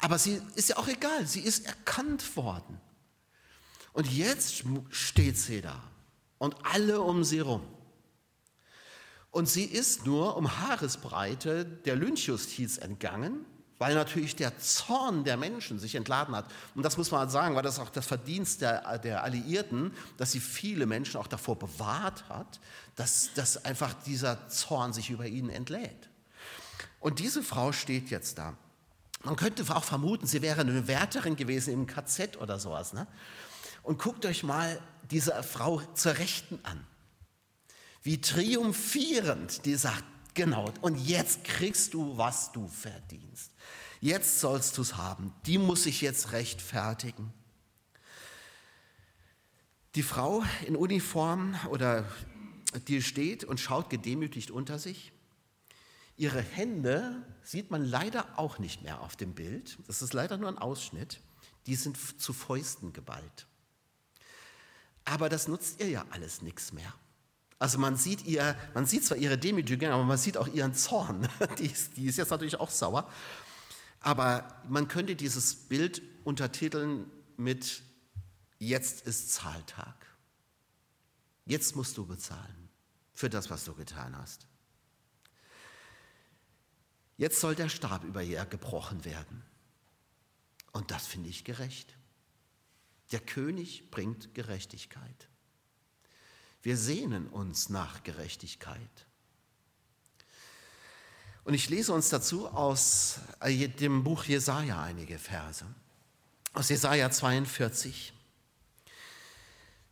Aber 0.00 0.18
sie 0.18 0.42
ist 0.54 0.68
ja 0.68 0.76
auch 0.76 0.88
egal. 0.88 1.26
Sie 1.26 1.40
ist 1.40 1.66
erkannt 1.66 2.36
worden. 2.36 2.78
Und 3.94 4.12
jetzt 4.12 4.64
steht 4.90 5.38
sie 5.38 5.62
da 5.62 5.82
und 6.36 6.56
alle 6.62 7.00
um 7.00 7.24
sie 7.24 7.40
rum. 7.40 7.62
Und 9.30 9.48
sie 9.48 9.64
ist 9.64 10.06
nur 10.06 10.36
um 10.36 10.58
Haaresbreite 10.58 11.64
der 11.64 11.96
Lynchjustiz 11.96 12.78
entgangen 12.78 13.44
weil 13.78 13.94
natürlich 13.94 14.34
der 14.34 14.58
Zorn 14.58 15.24
der 15.24 15.36
Menschen 15.36 15.78
sich 15.78 15.94
entladen 15.94 16.34
hat. 16.34 16.46
Und 16.74 16.82
das 16.82 16.96
muss 16.96 17.10
man 17.10 17.20
halt 17.20 17.30
sagen, 17.30 17.54
weil 17.54 17.62
das 17.62 17.78
auch 17.78 17.90
das 17.90 18.06
Verdienst 18.06 18.60
der, 18.60 18.98
der 18.98 19.22
Alliierten, 19.22 19.92
dass 20.16 20.32
sie 20.32 20.40
viele 20.40 20.86
Menschen 20.86 21.18
auch 21.18 21.28
davor 21.28 21.58
bewahrt 21.58 22.28
hat, 22.28 22.60
dass, 22.96 23.32
dass 23.34 23.64
einfach 23.64 23.94
dieser 24.04 24.48
Zorn 24.48 24.92
sich 24.92 25.10
über 25.10 25.26
ihnen 25.26 25.50
entlädt. 25.50 26.10
Und 27.00 27.20
diese 27.20 27.42
Frau 27.42 27.70
steht 27.72 28.10
jetzt 28.10 28.38
da. 28.38 28.56
Man 29.22 29.36
könnte 29.36 29.64
auch 29.74 29.84
vermuten, 29.84 30.26
sie 30.26 30.42
wäre 30.42 30.60
eine 30.60 30.88
Wärterin 30.88 31.36
gewesen 31.36 31.72
im 31.72 31.86
KZ 31.86 32.36
oder 32.36 32.58
sowas. 32.58 32.92
Ne? 32.92 33.06
Und 33.82 34.00
guckt 34.00 34.26
euch 34.26 34.42
mal 34.42 34.80
diese 35.10 35.40
Frau 35.42 35.80
zur 35.94 36.18
Rechten 36.18 36.58
an. 36.64 36.84
Wie 38.02 38.20
triumphierend 38.20 39.64
die 39.64 39.74
sagt, 39.74 40.04
genau, 40.34 40.72
und 40.80 40.96
jetzt 40.96 41.44
kriegst 41.44 41.94
du, 41.94 42.16
was 42.16 42.52
du 42.52 42.68
verdienst. 42.68 43.52
Jetzt 44.00 44.40
sollst 44.40 44.78
du 44.78 44.82
es 44.82 44.96
haben. 44.96 45.34
Die 45.46 45.58
muss 45.58 45.82
sich 45.84 46.00
jetzt 46.00 46.32
rechtfertigen. 46.32 47.32
Die 49.94 50.02
Frau 50.02 50.44
in 50.66 50.76
Uniform 50.76 51.56
oder 51.70 52.04
die 52.86 53.02
steht 53.02 53.44
und 53.44 53.58
schaut 53.58 53.90
gedemütigt 53.90 54.50
unter 54.50 54.78
sich. 54.78 55.12
Ihre 56.16 56.42
Hände 56.42 57.22
sieht 57.42 57.70
man 57.70 57.84
leider 57.84 58.38
auch 58.38 58.58
nicht 58.58 58.82
mehr 58.82 59.00
auf 59.00 59.16
dem 59.16 59.34
Bild. 59.34 59.78
Das 59.86 60.02
ist 60.02 60.12
leider 60.12 60.36
nur 60.36 60.48
ein 60.48 60.58
Ausschnitt. 60.58 61.20
Die 61.66 61.74
sind 61.74 61.96
zu 62.20 62.32
Fäusten 62.32 62.92
geballt. 62.92 63.46
Aber 65.04 65.28
das 65.28 65.48
nutzt 65.48 65.80
ihr 65.80 65.88
ja 65.88 66.04
alles 66.10 66.42
nichts 66.42 66.72
mehr. 66.72 66.92
Also 67.58 67.78
man 67.78 67.96
sieht 67.96 68.24
ihr, 68.24 68.56
man 68.74 68.86
sieht 68.86 69.04
zwar 69.04 69.16
ihre 69.16 69.36
Demütigung, 69.36 69.88
aber 69.90 70.04
man 70.04 70.18
sieht 70.18 70.36
auch 70.36 70.46
ihren 70.46 70.74
Zorn. 70.74 71.28
Die 71.58 71.66
ist, 71.66 71.96
die 71.96 72.06
ist 72.06 72.18
jetzt 72.18 72.30
natürlich 72.30 72.60
auch 72.60 72.70
sauer. 72.70 73.10
Aber 74.00 74.62
man 74.68 74.86
könnte 74.86 75.16
dieses 75.16 75.56
Bild 75.56 76.02
untertiteln 76.24 77.10
mit 77.36 77.82
Jetzt 78.60 79.06
ist 79.06 79.32
Zahltag. 79.32 79.94
Jetzt 81.46 81.76
musst 81.76 81.96
du 81.96 82.06
bezahlen 82.06 82.68
für 83.14 83.30
das, 83.30 83.50
was 83.50 83.64
du 83.64 83.74
getan 83.74 84.16
hast. 84.16 84.46
Jetzt 87.16 87.40
soll 87.40 87.54
der 87.54 87.68
Stab 87.68 88.04
über 88.04 88.22
ihr 88.22 88.44
gebrochen 88.46 89.04
werden. 89.04 89.42
Und 90.72 90.90
das 90.90 91.06
finde 91.06 91.28
ich 91.28 91.44
gerecht. 91.44 91.96
Der 93.10 93.20
König 93.20 93.90
bringt 93.90 94.34
Gerechtigkeit. 94.34 95.28
Wir 96.62 96.76
sehnen 96.76 97.28
uns 97.28 97.68
nach 97.68 98.02
Gerechtigkeit. 98.02 98.80
Und 101.44 101.54
ich 101.54 101.70
lese 101.70 101.92
uns 101.92 102.10
dazu 102.10 102.48
aus 102.48 103.20
äh, 103.40 103.68
dem 103.68 104.04
Buch 104.04 104.24
Jesaja 104.24 104.82
einige 104.82 105.18
Verse. 105.18 105.64
Aus 106.52 106.68
Jesaja 106.68 107.10
42. 107.10 108.12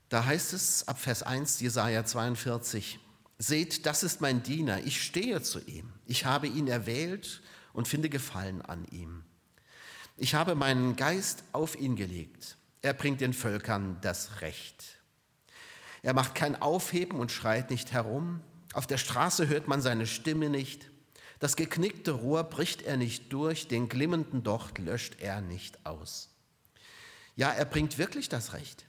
Da 0.09 0.25
heißt 0.25 0.53
es 0.53 0.87
ab 0.87 1.01
Vers 1.01 1.23
1, 1.23 1.61
Jesaja 1.61 2.05
42, 2.05 2.99
Seht, 3.39 3.85
das 3.85 4.03
ist 4.03 4.21
mein 4.21 4.43
Diener, 4.43 4.83
ich 4.85 5.03
stehe 5.03 5.43
zu 5.43 5.61
ihm. 5.61 5.93
Ich 6.07 6.25
habe 6.25 6.47
ihn 6.47 6.69
erwählt 6.69 7.43
und 7.75 7.87
finde 7.87 8.09
Gefallen 8.09 8.63
an 8.63 8.87
ihm. 8.91 9.25
Ich 10.17 10.35
habe 10.35 10.55
meinen 10.55 10.97
Geist 10.97 11.45
auf 11.53 11.79
ihn 11.79 11.97
gelegt. 11.97 12.57
Er 12.81 12.95
bringt 12.95 13.21
den 13.21 13.35
Völkern 13.35 13.99
das 14.01 14.41
Recht. 14.41 14.96
Er 16.07 16.15
macht 16.15 16.37
kein 16.37 16.55
Aufheben 16.55 17.19
und 17.19 17.33
schreit 17.33 17.69
nicht 17.69 17.91
herum. 17.91 18.41
Auf 18.75 18.87
der 18.87 18.97
Straße 18.97 19.49
hört 19.49 19.67
man 19.67 19.83
seine 19.83 20.07
Stimme 20.07 20.49
nicht. 20.49 20.89
Das 21.41 21.57
geknickte 21.57 22.13
Rohr 22.13 22.45
bricht 22.45 22.83
er 22.83 22.97
nicht 22.97 23.33
durch, 23.33 23.67
den 23.67 23.89
glimmenden 23.89 24.45
Docht 24.45 24.79
löscht 24.79 25.17
er 25.19 25.41
nicht 25.41 25.85
aus. 25.85 26.29
Ja, 27.35 27.51
er 27.51 27.65
bringt 27.65 27.99
wirklich 27.99 28.29
das 28.29 28.53
Recht. 28.53 28.87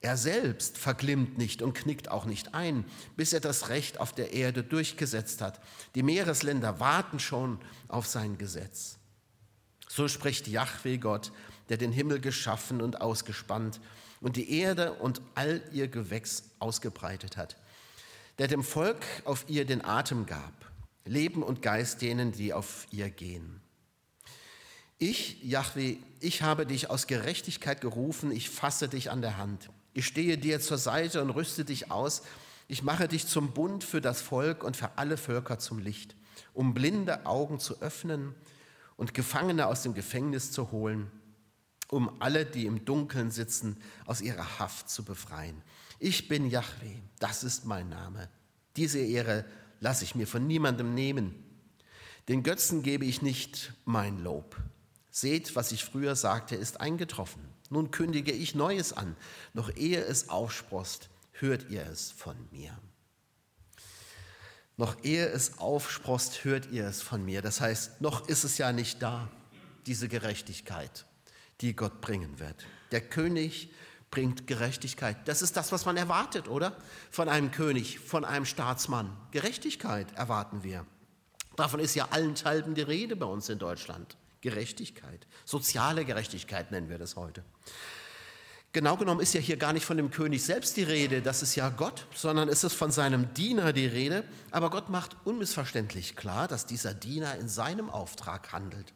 Er 0.00 0.16
selbst 0.16 0.78
verglimmt 0.78 1.36
nicht 1.36 1.60
und 1.60 1.74
knickt 1.74 2.10
auch 2.10 2.24
nicht 2.24 2.54
ein, 2.54 2.86
bis 3.14 3.34
er 3.34 3.40
das 3.40 3.68
Recht 3.68 4.00
auf 4.00 4.14
der 4.14 4.32
Erde 4.32 4.64
durchgesetzt 4.64 5.42
hat. 5.42 5.60
Die 5.94 6.02
Meeresländer 6.02 6.80
warten 6.80 7.18
schon 7.18 7.58
auf 7.88 8.06
sein 8.06 8.38
Gesetz. 8.38 8.96
So 9.94 10.08
spricht 10.08 10.48
Yahweh 10.48 10.98
Gott, 10.98 11.30
der 11.68 11.76
den 11.76 11.92
Himmel 11.92 12.18
geschaffen 12.18 12.82
und 12.82 13.00
ausgespannt 13.00 13.80
und 14.20 14.34
die 14.34 14.58
Erde 14.58 14.94
und 14.94 15.22
all 15.36 15.62
ihr 15.70 15.86
Gewächs 15.86 16.50
ausgebreitet 16.58 17.36
hat, 17.36 17.56
der 18.38 18.48
dem 18.48 18.64
Volk 18.64 19.04
auf 19.24 19.44
ihr 19.46 19.64
den 19.64 19.84
Atem 19.84 20.26
gab 20.26 20.52
Leben 21.04 21.44
und 21.44 21.62
Geist 21.62 22.02
denen, 22.02 22.32
die 22.32 22.52
auf 22.52 22.88
ihr 22.90 23.08
gehen. 23.08 23.60
Ich, 24.98 25.40
Yahweh, 25.44 25.98
ich 26.18 26.42
habe 26.42 26.66
dich 26.66 26.90
aus 26.90 27.06
Gerechtigkeit 27.06 27.80
gerufen, 27.80 28.32
ich 28.32 28.50
fasse 28.50 28.88
dich 28.88 29.12
an 29.12 29.22
der 29.22 29.36
Hand. 29.36 29.70
Ich 29.92 30.06
stehe 30.06 30.38
dir 30.38 30.60
zur 30.60 30.78
Seite 30.78 31.22
und 31.22 31.30
rüste 31.30 31.64
dich 31.64 31.92
aus. 31.92 32.22
Ich 32.66 32.82
mache 32.82 33.06
dich 33.06 33.28
zum 33.28 33.52
Bund 33.52 33.84
für 33.84 34.00
das 34.00 34.22
Volk 34.22 34.64
und 34.64 34.76
für 34.76 34.98
alle 34.98 35.16
Völker 35.16 35.60
zum 35.60 35.78
Licht, 35.78 36.16
um 36.52 36.74
blinde 36.74 37.26
Augen 37.26 37.60
zu 37.60 37.80
öffnen 37.80 38.34
und 38.96 39.14
Gefangene 39.14 39.66
aus 39.66 39.82
dem 39.82 39.94
Gefängnis 39.94 40.52
zu 40.52 40.70
holen, 40.70 41.10
um 41.88 42.20
alle, 42.20 42.46
die 42.46 42.66
im 42.66 42.84
Dunkeln 42.84 43.30
sitzen, 43.30 43.76
aus 44.06 44.20
ihrer 44.20 44.58
Haft 44.58 44.88
zu 44.88 45.04
befreien. 45.04 45.62
Ich 45.98 46.28
bin 46.28 46.48
Yahweh, 46.48 46.98
das 47.18 47.44
ist 47.44 47.66
mein 47.66 47.88
Name. 47.88 48.28
Diese 48.76 48.98
Ehre 48.98 49.44
lasse 49.80 50.04
ich 50.04 50.14
mir 50.14 50.26
von 50.26 50.46
niemandem 50.46 50.94
nehmen. 50.94 51.34
Den 52.28 52.42
Götzen 52.42 52.82
gebe 52.82 53.04
ich 53.04 53.22
nicht 53.22 53.74
mein 53.84 54.22
Lob. 54.22 54.56
Seht, 55.10 55.54
was 55.54 55.72
ich 55.72 55.84
früher 55.84 56.16
sagte, 56.16 56.56
ist 56.56 56.80
eingetroffen. 56.80 57.42
Nun 57.70 57.90
kündige 57.90 58.32
ich 58.32 58.54
Neues 58.54 58.92
an. 58.92 59.16
Noch 59.52 59.74
ehe 59.76 60.02
es 60.02 60.28
aufsprost, 60.28 61.10
hört 61.32 61.70
ihr 61.70 61.86
es 61.86 62.10
von 62.10 62.36
mir. 62.50 62.76
Noch 64.76 64.96
ehe 65.04 65.26
es 65.26 65.58
aufsprost, 65.58 66.44
hört 66.44 66.70
ihr 66.70 66.86
es 66.86 67.00
von 67.00 67.24
mir. 67.24 67.42
Das 67.42 67.60
heißt, 67.60 68.00
noch 68.00 68.28
ist 68.28 68.44
es 68.44 68.58
ja 68.58 68.72
nicht 68.72 69.00
da, 69.02 69.28
diese 69.86 70.08
Gerechtigkeit, 70.08 71.04
die 71.60 71.76
Gott 71.76 72.00
bringen 72.00 72.40
wird. 72.40 72.66
Der 72.90 73.00
König 73.00 73.70
bringt 74.10 74.46
Gerechtigkeit. 74.46 75.16
Das 75.26 75.42
ist 75.42 75.56
das, 75.56 75.72
was 75.72 75.84
man 75.86 75.96
erwartet, 75.96 76.48
oder? 76.48 76.76
Von 77.10 77.28
einem 77.28 77.50
König, 77.50 77.98
von 77.98 78.24
einem 78.24 78.46
Staatsmann. 78.46 79.16
Gerechtigkeit 79.30 80.12
erwarten 80.16 80.62
wir. 80.62 80.86
Davon 81.56 81.80
ist 81.80 81.94
ja 81.94 82.08
allenthalben 82.10 82.74
die 82.74 82.82
Rede 82.82 83.16
bei 83.16 83.26
uns 83.26 83.48
in 83.48 83.58
Deutschland. 83.58 84.16
Gerechtigkeit. 84.40 85.26
Soziale 85.44 86.04
Gerechtigkeit 86.04 86.70
nennen 86.70 86.88
wir 86.88 86.98
das 86.98 87.16
heute. 87.16 87.44
Genau 88.74 88.96
genommen 88.96 89.20
ist 89.20 89.32
ja 89.34 89.40
hier 89.40 89.56
gar 89.56 89.72
nicht 89.72 89.86
von 89.86 89.96
dem 89.96 90.10
König 90.10 90.42
selbst 90.42 90.76
die 90.76 90.82
Rede, 90.82 91.22
das 91.22 91.42
ist 91.42 91.54
ja 91.54 91.68
Gott, 91.68 92.08
sondern 92.12 92.48
es 92.48 92.64
ist 92.64 92.74
von 92.74 92.90
seinem 92.90 93.32
Diener 93.32 93.72
die 93.72 93.86
Rede. 93.86 94.24
Aber 94.50 94.68
Gott 94.68 94.88
macht 94.88 95.16
unmissverständlich 95.22 96.16
klar, 96.16 96.48
dass 96.48 96.66
dieser 96.66 96.92
Diener 96.92 97.36
in 97.36 97.48
seinem 97.48 97.88
Auftrag 97.88 98.50
handelt. 98.52 98.92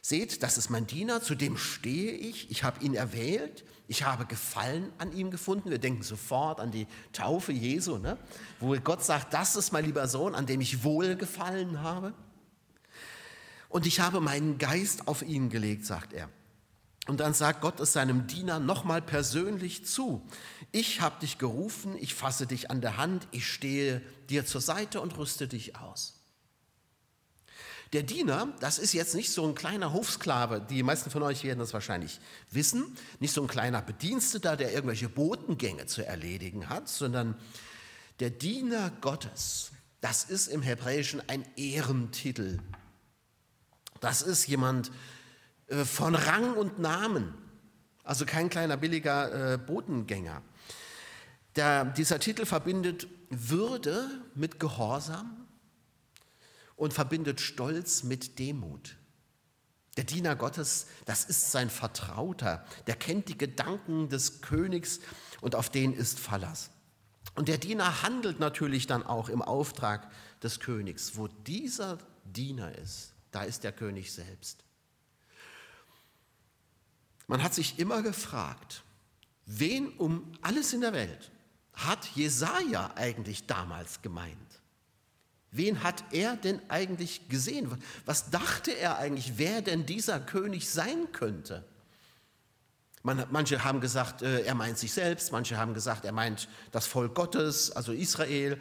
Seht, 0.00 0.42
das 0.42 0.56
ist 0.56 0.70
mein 0.70 0.86
Diener, 0.86 1.20
zu 1.20 1.34
dem 1.34 1.58
stehe 1.58 2.12
ich, 2.12 2.50
ich 2.50 2.64
habe 2.64 2.82
ihn 2.82 2.94
erwählt, 2.94 3.66
ich 3.88 4.04
habe 4.04 4.24
Gefallen 4.24 4.90
an 4.96 5.12
ihm 5.12 5.30
gefunden. 5.30 5.68
Wir 5.68 5.78
denken 5.78 6.02
sofort 6.02 6.58
an 6.58 6.70
die 6.70 6.86
Taufe 7.12 7.52
Jesu, 7.52 7.98
ne? 7.98 8.16
wo 8.58 8.74
Gott 8.82 9.04
sagt, 9.04 9.34
das 9.34 9.54
ist 9.54 9.70
mein 9.70 9.84
lieber 9.84 10.08
Sohn, 10.08 10.34
an 10.34 10.46
dem 10.46 10.62
ich 10.62 10.82
wohlgefallen 10.82 11.82
habe. 11.82 12.14
Und 13.68 13.84
ich 13.84 14.00
habe 14.00 14.22
meinen 14.22 14.56
Geist 14.56 15.08
auf 15.08 15.20
ihn 15.20 15.50
gelegt, 15.50 15.84
sagt 15.84 16.14
er. 16.14 16.30
Und 17.06 17.20
dann 17.20 17.34
sagt 17.34 17.60
Gott 17.60 17.80
es 17.80 17.92
seinem 17.92 18.26
Diener 18.26 18.58
nochmal 18.58 19.02
persönlich 19.02 19.84
zu. 19.84 20.26
Ich 20.72 21.00
habe 21.00 21.20
dich 21.20 21.38
gerufen, 21.38 21.96
ich 22.00 22.14
fasse 22.14 22.46
dich 22.46 22.70
an 22.70 22.80
der 22.80 22.96
Hand, 22.96 23.28
ich 23.30 23.46
stehe 23.46 24.00
dir 24.30 24.46
zur 24.46 24.60
Seite 24.60 25.00
und 25.00 25.16
rüste 25.18 25.46
dich 25.46 25.76
aus. 25.76 26.14
Der 27.92 28.02
Diener, 28.02 28.48
das 28.58 28.78
ist 28.78 28.92
jetzt 28.92 29.14
nicht 29.14 29.30
so 29.30 29.46
ein 29.46 29.54
kleiner 29.54 29.92
Hofsklave, 29.92 30.60
die 30.68 30.82
meisten 30.82 31.10
von 31.10 31.22
euch 31.22 31.44
werden 31.44 31.60
das 31.60 31.74
wahrscheinlich 31.74 32.18
wissen, 32.50 32.96
nicht 33.20 33.32
so 33.32 33.42
ein 33.42 33.48
kleiner 33.48 33.82
Bediensteter, 33.82 34.56
der 34.56 34.72
irgendwelche 34.72 35.08
Botengänge 35.08 35.86
zu 35.86 36.04
erledigen 36.04 36.68
hat, 36.70 36.88
sondern 36.88 37.36
der 38.18 38.30
Diener 38.30 38.90
Gottes, 39.00 39.72
das 40.00 40.24
ist 40.24 40.48
im 40.48 40.62
Hebräischen 40.62 41.22
ein 41.28 41.46
Ehrentitel. 41.56 42.58
Das 44.00 44.22
ist 44.22 44.46
jemand, 44.48 44.88
äh, 44.88 44.92
von 45.68 46.14
Rang 46.14 46.54
und 46.54 46.78
Namen, 46.78 47.34
also 48.02 48.26
kein 48.26 48.50
kleiner 48.50 48.76
billiger 48.76 49.54
äh, 49.54 49.58
Botengänger. 49.58 50.42
Der, 51.56 51.84
dieser 51.84 52.18
Titel 52.18 52.46
verbindet 52.46 53.06
Würde 53.30 54.08
mit 54.34 54.58
Gehorsam 54.60 55.46
und 56.76 56.92
verbindet 56.92 57.40
Stolz 57.40 58.02
mit 58.02 58.38
Demut. 58.38 58.96
Der 59.96 60.04
Diener 60.04 60.34
Gottes, 60.34 60.86
das 61.04 61.24
ist 61.24 61.52
sein 61.52 61.70
Vertrauter, 61.70 62.64
der 62.88 62.96
kennt 62.96 63.28
die 63.28 63.38
Gedanken 63.38 64.08
des 64.08 64.40
Königs 64.40 64.98
und 65.40 65.54
auf 65.54 65.70
den 65.70 65.92
ist 65.92 66.18
Verlass. 66.18 66.70
Und 67.36 67.48
der 67.48 67.58
Diener 67.58 68.02
handelt 68.02 68.40
natürlich 68.40 68.86
dann 68.86 69.04
auch 69.04 69.28
im 69.28 69.40
Auftrag 69.40 70.10
des 70.42 70.58
Königs. 70.60 71.16
Wo 71.16 71.28
dieser 71.28 71.98
Diener 72.24 72.76
ist, 72.76 73.12
da 73.30 73.42
ist 73.42 73.62
der 73.64 73.72
König 73.72 74.12
selbst. 74.12 74.63
Man 77.26 77.42
hat 77.42 77.54
sich 77.54 77.78
immer 77.78 78.02
gefragt, 78.02 78.82
wen 79.46 79.88
um 79.96 80.32
alles 80.42 80.72
in 80.72 80.80
der 80.80 80.92
Welt 80.92 81.30
hat 81.72 82.06
Jesaja 82.14 82.92
eigentlich 82.96 83.46
damals 83.46 84.02
gemeint? 84.02 84.38
Wen 85.50 85.82
hat 85.82 86.04
er 86.10 86.36
denn 86.36 86.60
eigentlich 86.68 87.28
gesehen? 87.28 87.70
Was 88.04 88.30
dachte 88.30 88.72
er 88.72 88.98
eigentlich, 88.98 89.38
wer 89.38 89.62
denn 89.62 89.86
dieser 89.86 90.18
König 90.18 90.68
sein 90.68 91.12
könnte? 91.12 91.64
Man, 93.04 93.24
manche 93.30 93.62
haben 93.62 93.80
gesagt, 93.80 94.22
äh, 94.22 94.42
er 94.42 94.54
meint 94.54 94.78
sich 94.78 94.92
selbst, 94.92 95.30
manche 95.30 95.56
haben 95.56 95.74
gesagt, 95.74 96.04
er 96.04 96.12
meint 96.12 96.48
das 96.72 96.86
Volk 96.86 97.14
Gottes, 97.14 97.70
also 97.70 97.92
Israel. 97.92 98.58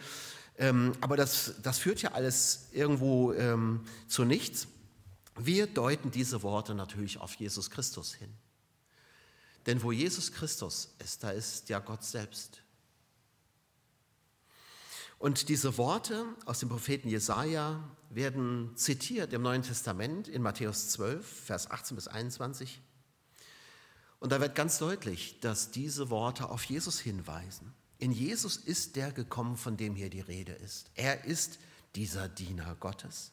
Ähm, 0.58 0.92
aber 1.02 1.18
das, 1.18 1.56
das 1.64 1.80
führt 1.80 2.02
ja 2.02 2.12
alles 2.12 2.68
irgendwo 2.74 3.34
ähm, 3.34 3.86
zu 4.08 4.24
nichts. 4.24 4.68
Wir 5.36 5.66
deuten 5.66 6.12
diese 6.12 6.44
Worte 6.44 6.76
natürlich 6.76 7.20
auf 7.20 7.34
Jesus 7.36 7.72
Christus 7.72 8.14
hin. 8.14 8.30
Denn 9.66 9.82
wo 9.82 9.92
Jesus 9.92 10.32
Christus 10.32 10.94
ist, 11.00 11.24
da 11.24 11.32
ist 11.32 11.70
ja 11.70 11.80
Gott 11.80 12.04
selbst. 12.04 12.64
Und 15.20 15.48
diese 15.48 15.78
Worte 15.78 16.26
aus 16.46 16.60
dem 16.60 16.68
Propheten 16.68 17.08
Jesaja 17.08 17.82
werden 18.10 18.76
zitiert 18.76 19.32
im 19.32 19.42
Neuen 19.42 19.62
Testament 19.62 20.28
in 20.28 20.42
Matthäus 20.42 20.90
12, 20.90 21.26
Vers 21.46 21.72
18 21.72 21.96
bis 21.96 22.10
21. 22.10 22.82
Und 24.20 24.34
da 24.34 24.42
wird 24.42 24.54
ganz 24.54 24.80
deutlich, 24.80 25.40
dass 25.40 25.72
diese 25.72 26.10
Worte 26.10 26.50
auf 26.50 26.66
Jesus 26.66 27.00
hinweisen. 27.00 27.74
In 28.00 28.12
Jesus 28.12 28.58
ist 28.58 28.98
der 28.98 29.14
gekommen, 29.14 29.56
von 29.56 29.78
dem 29.78 29.96
hier 29.96 30.10
die 30.10 30.20
Rede 30.20 30.52
ist. 30.52 30.92
Er 30.96 31.24
ist 31.24 31.58
dieser 31.96 32.28
Diener 32.28 32.76
Gottes. 32.76 33.32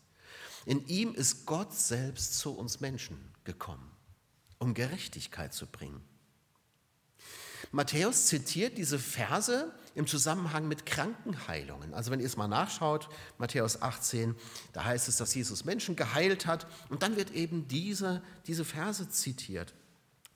In 0.67 0.87
ihm 0.87 1.13
ist 1.15 1.47
Gott 1.47 1.75
selbst 1.75 2.39
zu 2.39 2.57
uns 2.57 2.79
Menschen 2.79 3.19
gekommen, 3.43 3.91
um 4.59 4.75
Gerechtigkeit 4.75 5.55
zu 5.55 5.67
bringen. 5.67 6.05
Matthäus 7.73 8.27
zitiert 8.27 8.79
diese 8.79 8.99
Verse 8.99 9.73
im 9.95 10.07
Zusammenhang 10.07 10.67
mit 10.67 10.87
Krankenheilungen. 10.87 11.95
Also 11.95 12.11
wenn 12.11 12.21
ihr 12.21 12.27
es 12.27 12.37
mal 12.37 12.49
nachschaut, 12.49 13.09
Matthäus 13.39 13.81
18, 13.81 14.35
da 14.73 14.85
heißt 14.85 15.09
es, 15.09 15.17
dass 15.17 15.35
Jesus 15.35 15.65
Menschen 15.65 15.97
geheilt 15.97 16.47
hat 16.47 16.67
und 16.89 17.03
dann 17.03 17.17
wird 17.17 17.31
eben 17.33 17.69
diese, 17.69 18.23
diese 18.47 18.65
Verse 18.65 19.09
zitiert. 19.09 19.75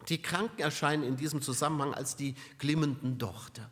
Die 0.08 0.20
Kranken 0.20 0.60
erscheinen 0.60 1.02
in 1.02 1.16
diesem 1.16 1.40
Zusammenhang 1.40 1.94
als 1.94 2.14
die 2.14 2.34
glimmenden 2.58 3.18
Dochter, 3.18 3.70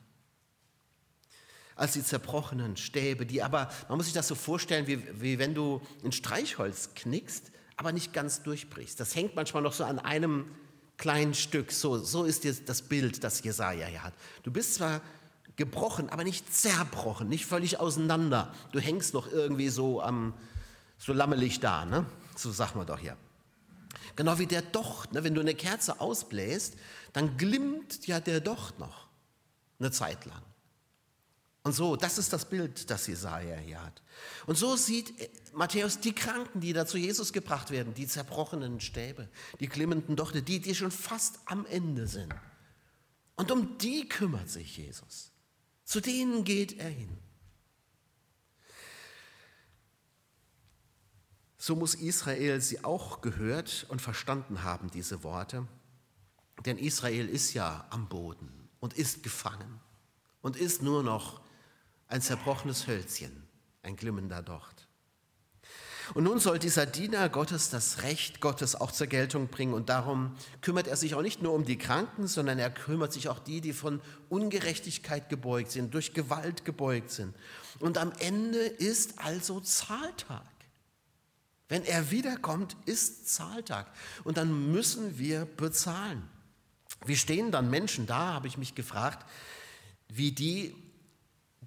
als 1.77 1.93
die 1.93 2.03
zerbrochenen 2.03 2.77
Stäbe, 2.77 3.27
die 3.27 3.43
aber, 3.43 3.71
man 3.89 3.99
muss 3.99 4.07
sich 4.07 4.15
das 4.15 4.29
so 4.29 4.35
vorstellen, 4.35 4.87
wie, 4.87 5.21
wie 5.21 5.39
wenn 5.39 5.55
du 5.55 5.83
ein 6.05 6.13
Streichholz 6.13 6.95
knickst, 6.95 7.53
aber 7.77 7.93
nicht 7.93 8.13
ganz 8.13 8.43
durchbrichst. 8.43 8.99
Das 8.99 9.15
hängt 9.15 9.37
manchmal 9.37 9.63
noch 9.63 9.73
so 9.73 9.85
an 9.85 9.99
einem 9.99 10.51
kleinen 11.03 11.35
Stück. 11.35 11.73
So, 11.73 11.99
so 11.99 12.23
ist 12.23 12.45
jetzt 12.45 12.69
das 12.69 12.81
Bild, 12.81 13.25
das 13.25 13.43
Jesaja 13.43 13.87
hier 13.87 14.05
hat. 14.05 14.15
Du 14.45 14.53
bist 14.53 14.77
zwar 14.77 15.01
gebrochen, 15.57 16.09
aber 16.09 16.23
nicht 16.23 16.55
zerbrochen, 16.55 17.29
nicht 17.29 17.45
völlig 17.45 17.81
auseinander. 17.81 18.55
Du 18.71 18.79
hängst 18.79 19.13
noch 19.13 19.27
irgendwie 19.31 19.69
so 19.69 20.01
am, 20.01 20.33
so 20.99 21.13
lammelig 21.13 21.59
da, 21.59 21.85
ne? 21.85 22.07
So 22.37 22.53
sagt 22.53 22.77
man 22.77 22.87
doch 22.87 23.01
hier. 23.01 23.17
Genau 24.15 24.39
wie 24.39 24.47
der 24.47 24.63
Docht. 24.63 25.13
Ne? 25.13 25.25
Wenn 25.25 25.35
du 25.35 25.41
eine 25.41 25.57
Kerze 25.57 26.01
ausbläst, 26.01 26.77
dann 27.13 27.37
glimmt 27.37 28.07
ja 28.07 28.21
der 28.21 28.41
Docht 28.41 28.79
noch 28.79 29.09
eine 29.81 29.91
Zeit 29.91 30.25
lang. 30.25 30.43
Und 31.65 31.73
so, 31.73 31.95
das 31.95 32.19
ist 32.19 32.33
das 32.33 32.49
Bild, 32.49 32.91
das 32.91 33.07
Jesaja 33.07 33.57
hier 33.57 33.83
hat. 33.83 34.03
Und 34.47 34.59
so 34.59 34.75
sieht 34.75 35.31
Matthäus 35.55 36.01
die 36.01 36.13
Kranken, 36.13 36.61
die 36.61 36.73
da 36.73 36.87
zu 36.87 36.99
Jesus 36.99 37.33
gebracht 37.33 37.71
werden, 37.71 37.95
die 37.95 38.09
zerbrochenen 38.09 38.81
Stäbe, 38.81 39.29
die 39.61 39.69
glimmenden 39.69 40.17
Dochte, 40.17 40.43
die, 40.43 40.59
die 40.59 40.75
schon 40.75 40.91
fast 40.91 41.39
am 41.45 41.65
Ende 41.67 42.09
sind. 42.09 42.35
Und 43.37 43.51
um 43.53 43.79
die 43.79 44.09
kümmert 44.09 44.51
sich 44.51 44.77
Jesus. 44.77 45.31
Zu 45.85 46.01
denen 46.01 46.45
geht 46.45 46.79
er 46.79 46.89
hin. 46.89 47.17
So 51.59 51.77
muss 51.77 51.95
Israel 51.95 52.61
sie 52.61 52.83
auch 52.83 53.21
gehört 53.21 53.87
und 53.89 54.03
verstanden 54.03 54.65
haben, 54.65 54.91
diese 54.91 55.23
Worte. 55.23 55.69
Denn 56.67 56.77
Israel 56.77 57.29
ist 57.29 57.55
ja 57.55 57.87
am 57.91 58.09
Boden 58.09 58.69
und 58.81 58.95
ist 58.95 59.23
gefangen 59.23 59.81
und 60.41 60.57
ist 60.57 60.83
nur 60.83 61.05
noch 61.05 61.41
ein 62.13 62.21
zerbrochenes 62.21 62.87
Hölzchen, 62.87 63.33
ein 63.83 63.97
glimmender 63.97 64.43
Docht. 64.43 64.87
Und 66.13 66.25
nun 66.25 66.41
soll 66.41 66.59
dieser 66.59 66.85
Diener 66.85 67.31
Gottes 67.31 67.71
das 67.71 68.03
Recht 68.03 68.41
Gottes 68.41 68.75
auch 68.75 68.93
zur 68.93 69.07
Geltung 69.07 69.49
bringen. 69.49 69.73
Und 69.73 69.89
darum 69.89 70.37
kümmert 70.61 70.89
er 70.89 70.97
sich 70.97 71.15
auch 71.15 71.23
nicht 71.23 71.41
nur 71.41 71.55
um 71.55 71.65
die 71.65 71.79
Kranken, 71.79 72.27
sondern 72.27 72.59
er 72.59 72.71
kümmert 72.71 73.15
sich 73.15 73.31
auch 73.31 73.39
die, 73.39 73.63
die 73.63 73.73
von 73.73 74.03
Ungerechtigkeit 74.29 75.31
gebeugt 75.31 75.71
sind, 75.71 75.95
durch 75.95 76.13
Gewalt 76.13 76.67
gebeugt 76.67 77.11
sind. 77.11 77.35
Und 77.81 77.97
am 77.97 78.13
Ende 78.19 78.59
ist 78.59 79.19
also 79.19 79.61
Zahltag. 79.61 80.45
Wenn 81.69 81.85
er 81.85 82.11
wiederkommt, 82.11 82.77
ist 82.85 83.33
Zahltag. 83.33 83.91
Und 84.25 84.37
dann 84.37 84.71
müssen 84.71 85.19
wir 85.19 85.47
bezahlen. 85.47 86.29
Wie 87.07 87.17
stehen 87.17 87.51
dann 87.53 87.71
Menschen 87.71 88.07
da, 88.07 88.35
habe 88.35 88.49
ich 88.49 88.59
mich 88.59 88.75
gefragt, 88.75 89.27
wie 90.09 90.33
die 90.33 90.77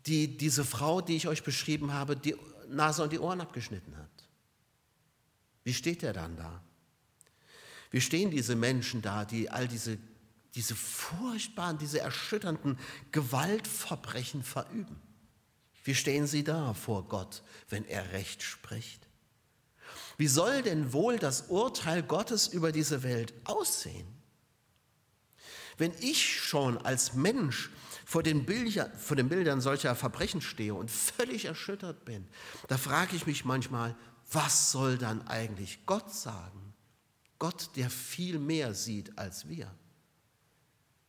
die 0.08 0.38
diese 0.38 0.64
Frau, 0.64 1.02
die 1.02 1.16
ich 1.16 1.28
euch 1.28 1.44
beschrieben 1.44 1.94
habe, 1.94 2.16
die 2.16 2.36
Nase 2.70 3.04
und 3.04 3.12
die 3.12 3.20
Ohren 3.20 3.42
abgeschnitten 3.42 3.98
hat. 3.98 4.10
Wie 5.64 5.74
steht 5.74 6.04
er 6.04 6.14
dann 6.14 6.38
da? 6.38 6.62
Wie 7.92 8.02
stehen 8.02 8.30
diese 8.30 8.56
Menschen 8.56 9.02
da, 9.02 9.26
die 9.26 9.50
all 9.50 9.68
diese, 9.68 9.98
diese 10.54 10.76
furchtbaren, 10.76 11.78
diese 11.78 12.00
erschütternden 12.00 12.78
Gewaltverbrechen 13.12 14.44
verüben? 14.44 15.02
Wie 15.84 15.96
stehen 15.96 16.28
sie 16.28 16.44
da 16.44 16.74
vor 16.74 17.08
Gott, 17.08 17.44
wenn 17.70 17.86
er 17.86 18.12
Recht 18.12 18.44
spricht? 18.44 19.08
Wie 20.18 20.28
soll 20.28 20.62
denn 20.62 20.94
wohl 20.94 21.20
das 21.20 21.44
Urteil 21.44 22.04
Gottes 22.04 22.48
über 22.48 22.72
diese 22.72 23.04
Welt 23.04 23.34
aussehen? 23.44 24.08
Wenn 25.78 25.94
ich 26.00 26.42
schon 26.42 26.78
als 26.78 27.14
Mensch 27.14 27.70
vor 28.06 28.22
den, 28.24 28.46
Bilder, 28.46 28.90
vor 28.98 29.18
den 29.18 29.28
Bildern 29.28 29.60
solcher 29.60 29.96
Verbrechen 29.96 30.40
stehe 30.40 30.76
und 30.76 30.92
völlig 30.92 31.46
erschüttert 31.46 32.06
bin, 32.06 32.28
da 32.68 32.78
frage 32.78 33.16
ich 33.16 33.26
mich 33.26 33.44
manchmal, 33.44 33.96
was 34.32 34.72
soll 34.72 34.98
dann 34.98 35.28
eigentlich 35.28 35.86
Gott 35.86 36.14
sagen? 36.14 36.74
Gott, 37.40 37.72
der 37.76 37.90
viel 37.90 38.40
mehr 38.40 38.74
sieht 38.74 39.18
als 39.18 39.50
wir, 39.50 39.70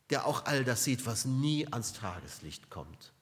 der 0.09 0.25
auch 0.25 0.45
all 0.45 0.63
das 0.63 0.83
sieht, 0.83 1.05
was 1.05 1.25
nie 1.25 1.67
ans 1.67 1.93
Tageslicht 1.93 2.69
kommt. 2.69 3.13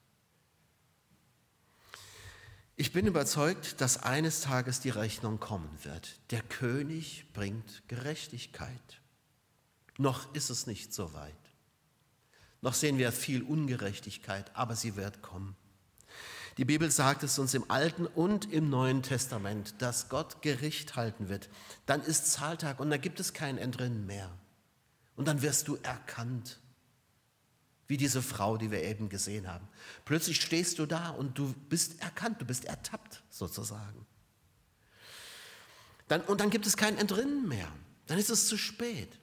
Ich 2.78 2.92
bin 2.92 3.06
überzeugt, 3.06 3.80
dass 3.80 4.02
eines 4.02 4.42
Tages 4.42 4.80
die 4.80 4.90
Rechnung 4.90 5.40
kommen 5.40 5.78
wird. 5.82 6.18
Der 6.30 6.42
König 6.42 7.26
bringt 7.32 7.82
Gerechtigkeit. 7.88 9.00
Noch 9.96 10.34
ist 10.34 10.50
es 10.50 10.66
nicht 10.66 10.92
so 10.92 11.14
weit. 11.14 11.45
Noch 12.62 12.74
sehen 12.74 12.98
wir 12.98 13.12
viel 13.12 13.42
Ungerechtigkeit, 13.42 14.50
aber 14.54 14.76
sie 14.76 14.96
wird 14.96 15.22
kommen. 15.22 15.56
Die 16.56 16.64
Bibel 16.64 16.90
sagt 16.90 17.22
es 17.22 17.38
uns 17.38 17.52
im 17.52 17.70
Alten 17.70 18.06
und 18.06 18.50
im 18.50 18.70
Neuen 18.70 19.02
Testament, 19.02 19.74
dass 19.78 20.08
Gott 20.08 20.40
Gericht 20.40 20.96
halten 20.96 21.28
wird. 21.28 21.50
Dann 21.84 22.00
ist 22.00 22.32
Zahltag 22.32 22.80
und 22.80 22.90
dann 22.90 23.00
gibt 23.00 23.20
es 23.20 23.34
kein 23.34 23.58
Entrinnen 23.58 24.06
mehr. 24.06 24.30
Und 25.16 25.28
dann 25.28 25.42
wirst 25.42 25.68
du 25.68 25.76
erkannt, 25.82 26.58
wie 27.88 27.98
diese 27.98 28.22
Frau, 28.22 28.56
die 28.56 28.70
wir 28.70 28.82
eben 28.82 29.08
gesehen 29.10 29.46
haben. 29.46 29.68
Plötzlich 30.06 30.40
stehst 30.40 30.78
du 30.78 30.86
da 30.86 31.10
und 31.10 31.38
du 31.38 31.52
bist 31.68 32.00
erkannt, 32.02 32.40
du 32.40 32.46
bist 32.46 32.64
ertappt 32.64 33.22
sozusagen. 33.30 34.06
Dann, 36.08 36.22
und 36.22 36.40
dann 36.40 36.50
gibt 36.50 36.66
es 36.66 36.76
kein 36.76 36.96
Entrinnen 36.96 37.46
mehr. 37.48 37.70
Dann 38.06 38.18
ist 38.18 38.30
es 38.30 38.48
zu 38.48 38.56
spät. 38.56 39.18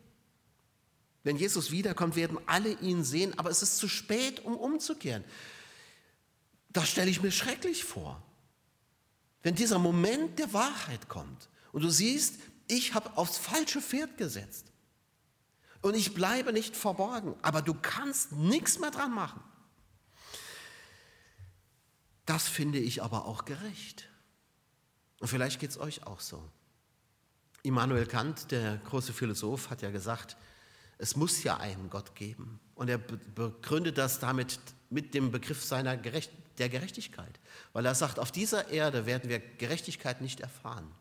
Wenn 1.24 1.38
Jesus 1.38 1.72
wiederkommt, 1.72 2.15
werden 2.15 2.38
alle 2.46 2.74
ihn 2.82 3.03
sehen, 3.03 3.38
aber 3.39 3.50
es 3.50 3.62
ist 3.62 3.77
zu 3.77 3.88
spät, 3.88 4.42
um 4.42 4.56
umzukehren. 4.56 5.24
Das 6.70 6.89
stelle 6.89 7.10
ich 7.10 7.22
mir 7.22 7.32
schrecklich 7.32 7.84
vor. 7.84 8.22
Wenn 9.42 9.56
dieser 9.56 9.80
Moment 9.80 10.39
der 10.39 10.51
Wahrheit 10.53 11.08
kommt 11.08 11.50
und 11.72 11.84
du 11.84 11.89
siehst, 11.89 12.39
ich 12.68 12.94
habe 12.94 13.18
aufs 13.18 13.38
falsche 13.38 13.82
Pferd 13.82 14.18
gesetzt 14.18 14.72
und 15.82 15.96
ich 15.96 16.13
bleibe 16.13 16.53
nicht 16.53 16.75
verborgen, 16.75 17.36
aber 17.42 17.62
du 17.62 17.74
kannst 17.74 18.32
nichts 18.34 18.80
mehr 18.80 18.92
dran 18.92 19.13
machen. 19.13 19.42
Das 22.25 22.48
finde 22.48 22.80
ich 22.80 23.03
aber 23.03 23.25
auch 23.25 23.46
gerecht. 23.46 24.10
Und 25.20 25.27
vielleicht 25.27 25.60
geht 25.60 25.72
es 25.72 25.77
euch 25.77 26.08
auch 26.08 26.22
so. 26.22 26.50
Immanuel 27.63 28.06
Kant, 28.06 28.51
der 28.51 28.77
große 28.77 29.13
Philosoph, 29.13 29.70
hat 29.70 29.82
ja 29.82 29.92
gesagt, 29.92 30.38
es 30.97 31.15
muss 31.15 31.43
ja 31.43 31.57
einen 31.57 31.89
Gott 31.89 32.15
geben. 32.15 32.59
Und 32.75 32.89
er 32.89 32.97
begründet 32.97 33.97
das 33.97 34.19
damit 34.19 34.59
mit 34.89 35.13
dem 35.13 35.31
Begriff 35.31 35.63
seiner 35.63 35.97
Gerecht 35.97 36.31
der 36.57 36.69
Gerechtigkeit. 36.69 37.39
Weil 37.73 37.85
er 37.85 37.95
sagt, 37.95 38.19
auf 38.19 38.31
dieser 38.31 38.69
Erde 38.69 39.05
werden 39.05 39.29
wir 39.29 39.39
Gerechtigkeit 39.39 40.21
nicht 40.21 40.39
erfahren. 40.39 40.91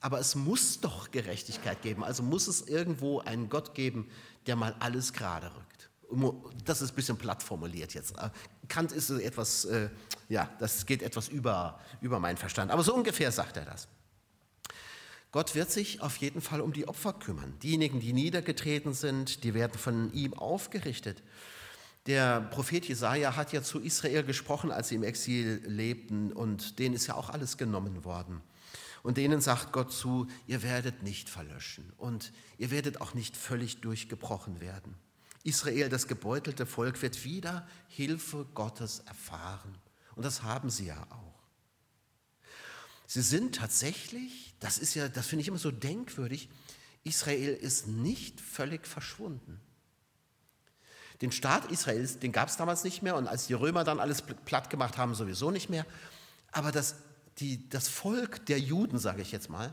Aber 0.00 0.20
es 0.20 0.34
muss 0.34 0.80
doch 0.80 1.10
Gerechtigkeit 1.10 1.82
geben. 1.82 2.04
Also 2.04 2.22
muss 2.22 2.46
es 2.46 2.62
irgendwo 2.62 3.20
einen 3.20 3.48
Gott 3.48 3.74
geben, 3.74 4.08
der 4.46 4.56
mal 4.56 4.74
alles 4.78 5.12
gerade 5.12 5.46
rückt. 5.46 5.90
Das 6.64 6.80
ist 6.80 6.92
ein 6.92 6.94
bisschen 6.94 7.18
platt 7.18 7.42
formuliert 7.42 7.94
jetzt. 7.94 8.14
Kant 8.68 8.92
ist 8.92 9.10
etwas, 9.10 9.64
äh, 9.66 9.90
ja, 10.28 10.48
das 10.58 10.86
geht 10.86 11.02
etwas 11.02 11.28
über, 11.28 11.80
über 12.00 12.18
meinen 12.18 12.36
Verstand. 12.36 12.70
Aber 12.70 12.82
so 12.82 12.94
ungefähr 12.94 13.30
sagt 13.32 13.56
er 13.56 13.64
das. 13.64 13.88
Gott 15.30 15.54
wird 15.54 15.70
sich 15.70 16.00
auf 16.00 16.16
jeden 16.16 16.40
Fall 16.40 16.60
um 16.60 16.72
die 16.72 16.88
Opfer 16.88 17.12
kümmern. 17.12 17.58
Diejenigen, 17.62 18.00
die 18.00 18.12
niedergetreten 18.12 18.94
sind, 18.94 19.44
die 19.44 19.54
werden 19.54 19.78
von 19.78 20.12
ihm 20.12 20.32
aufgerichtet. 20.34 21.22
Der 22.06 22.40
Prophet 22.40 22.86
Jesaja 22.86 23.36
hat 23.36 23.52
ja 23.52 23.62
zu 23.62 23.80
Israel 23.80 24.22
gesprochen, 24.22 24.70
als 24.70 24.88
sie 24.88 24.94
im 24.94 25.02
Exil 25.02 25.62
lebten, 25.66 26.32
und 26.32 26.78
denen 26.78 26.94
ist 26.94 27.06
ja 27.06 27.14
auch 27.14 27.28
alles 27.28 27.58
genommen 27.58 28.04
worden. 28.04 28.40
Und 29.02 29.18
denen 29.18 29.40
sagt 29.40 29.72
Gott 29.72 29.92
zu, 29.92 30.26
ihr 30.46 30.62
werdet 30.62 31.02
nicht 31.02 31.28
verlöschen 31.28 31.92
und 31.98 32.32
ihr 32.56 32.70
werdet 32.70 33.00
auch 33.00 33.14
nicht 33.14 33.36
völlig 33.36 33.80
durchgebrochen 33.80 34.60
werden. 34.60 34.94
Israel, 35.44 35.88
das 35.88 36.08
gebeutelte 36.08 36.66
Volk, 36.66 37.00
wird 37.02 37.24
wieder 37.24 37.66
Hilfe 37.88 38.46
Gottes 38.54 39.00
erfahren. 39.00 39.76
Und 40.16 40.24
das 40.24 40.42
haben 40.42 40.68
sie 40.68 40.86
ja 40.86 41.06
auch. 41.10 41.38
Sie 43.06 43.22
sind 43.22 43.54
tatsächlich, 43.54 44.47
das 44.60 44.78
ist 44.78 44.94
ja, 44.94 45.08
das 45.08 45.26
finde 45.26 45.42
ich 45.42 45.48
immer 45.48 45.58
so 45.58 45.70
denkwürdig, 45.70 46.48
Israel 47.04 47.54
ist 47.54 47.86
nicht 47.86 48.40
völlig 48.40 48.86
verschwunden. 48.86 49.60
Den 51.20 51.32
Staat 51.32 51.70
Israels, 51.70 52.18
den 52.18 52.32
gab 52.32 52.48
es 52.48 52.56
damals 52.56 52.84
nicht 52.84 53.02
mehr 53.02 53.16
und 53.16 53.26
als 53.26 53.46
die 53.46 53.54
Römer 53.54 53.84
dann 53.84 53.98
alles 53.98 54.22
platt 54.22 54.70
gemacht 54.70 54.98
haben, 54.98 55.14
sowieso 55.14 55.50
nicht 55.50 55.68
mehr. 55.68 55.84
Aber 56.52 56.70
das, 56.70 56.96
die, 57.38 57.68
das 57.68 57.88
Volk 57.88 58.46
der 58.46 58.60
Juden, 58.60 58.98
sage 58.98 59.22
ich 59.22 59.32
jetzt 59.32 59.50
mal, 59.50 59.72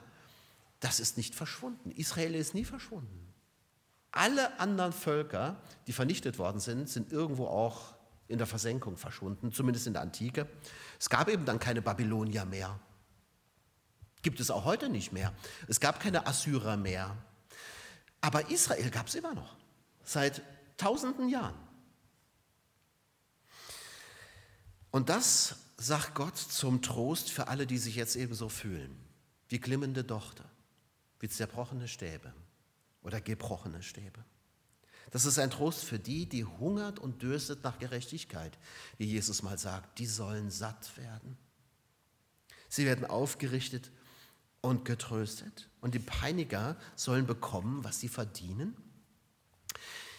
das 0.79 0.99
ist 0.99 1.17
nicht 1.17 1.35
verschwunden. 1.35 1.91
Israel 1.91 2.35
ist 2.35 2.53
nie 2.53 2.65
verschwunden. 2.65 3.33
Alle 4.11 4.59
anderen 4.59 4.93
Völker, 4.93 5.61
die 5.87 5.93
vernichtet 5.93 6.39
worden 6.39 6.59
sind, 6.59 6.89
sind 6.89 7.11
irgendwo 7.11 7.47
auch 7.47 7.95
in 8.27 8.37
der 8.37 8.47
Versenkung 8.47 8.97
verschwunden, 8.97 9.51
zumindest 9.51 9.87
in 9.87 9.93
der 9.93 10.01
Antike. 10.01 10.47
Es 10.99 11.09
gab 11.09 11.27
eben 11.29 11.45
dann 11.45 11.59
keine 11.59 11.81
Babylonier 11.81 12.45
mehr. 12.45 12.79
Gibt 14.25 14.39
es 14.39 14.49
auch 14.49 14.65
heute 14.65 14.89
nicht 14.89 15.11
mehr. 15.11 15.31
Es 15.67 15.79
gab 15.79 15.99
keine 15.99 16.25
Assyrer 16.25 16.77
mehr. 16.77 17.15
Aber 18.21 18.49
Israel 18.49 18.89
gab 18.89 19.05
es 19.05 19.13
immer 19.13 19.35
noch. 19.35 19.55
Seit 20.03 20.41
tausenden 20.77 21.29
Jahren. 21.29 21.53
Und 24.89 25.09
das 25.09 25.57
sagt 25.77 26.15
Gott 26.15 26.39
zum 26.39 26.81
Trost 26.81 27.29
für 27.29 27.49
alle, 27.49 27.67
die 27.67 27.77
sich 27.77 27.95
jetzt 27.97 28.15
ebenso 28.15 28.49
fühlen. 28.49 28.97
Wie 29.47 29.59
glimmende 29.59 30.07
Tochter, 30.07 30.45
wie 31.19 31.29
zerbrochene 31.29 31.87
Stäbe 31.87 32.33
oder 33.03 33.21
gebrochene 33.21 33.83
Stäbe. 33.83 34.25
Das 35.11 35.25
ist 35.25 35.37
ein 35.37 35.51
Trost 35.51 35.83
für 35.83 35.99
die, 35.99 36.27
die 36.27 36.45
hungert 36.45 36.97
und 36.97 37.21
dürstet 37.21 37.63
nach 37.63 37.77
Gerechtigkeit, 37.77 38.57
wie 38.97 39.05
Jesus 39.05 39.43
mal 39.43 39.59
sagt. 39.59 39.99
Die 39.99 40.07
sollen 40.07 40.49
satt 40.49 40.97
werden. 40.97 41.37
Sie 42.69 42.85
werden 42.85 43.05
aufgerichtet 43.05 43.91
und 44.65 44.85
getröstet. 44.85 45.69
Und 45.81 45.93
die 45.93 45.99
Peiniger 45.99 46.77
sollen 46.95 47.25
bekommen, 47.25 47.83
was 47.83 47.99
sie 47.99 48.09
verdienen 48.09 48.75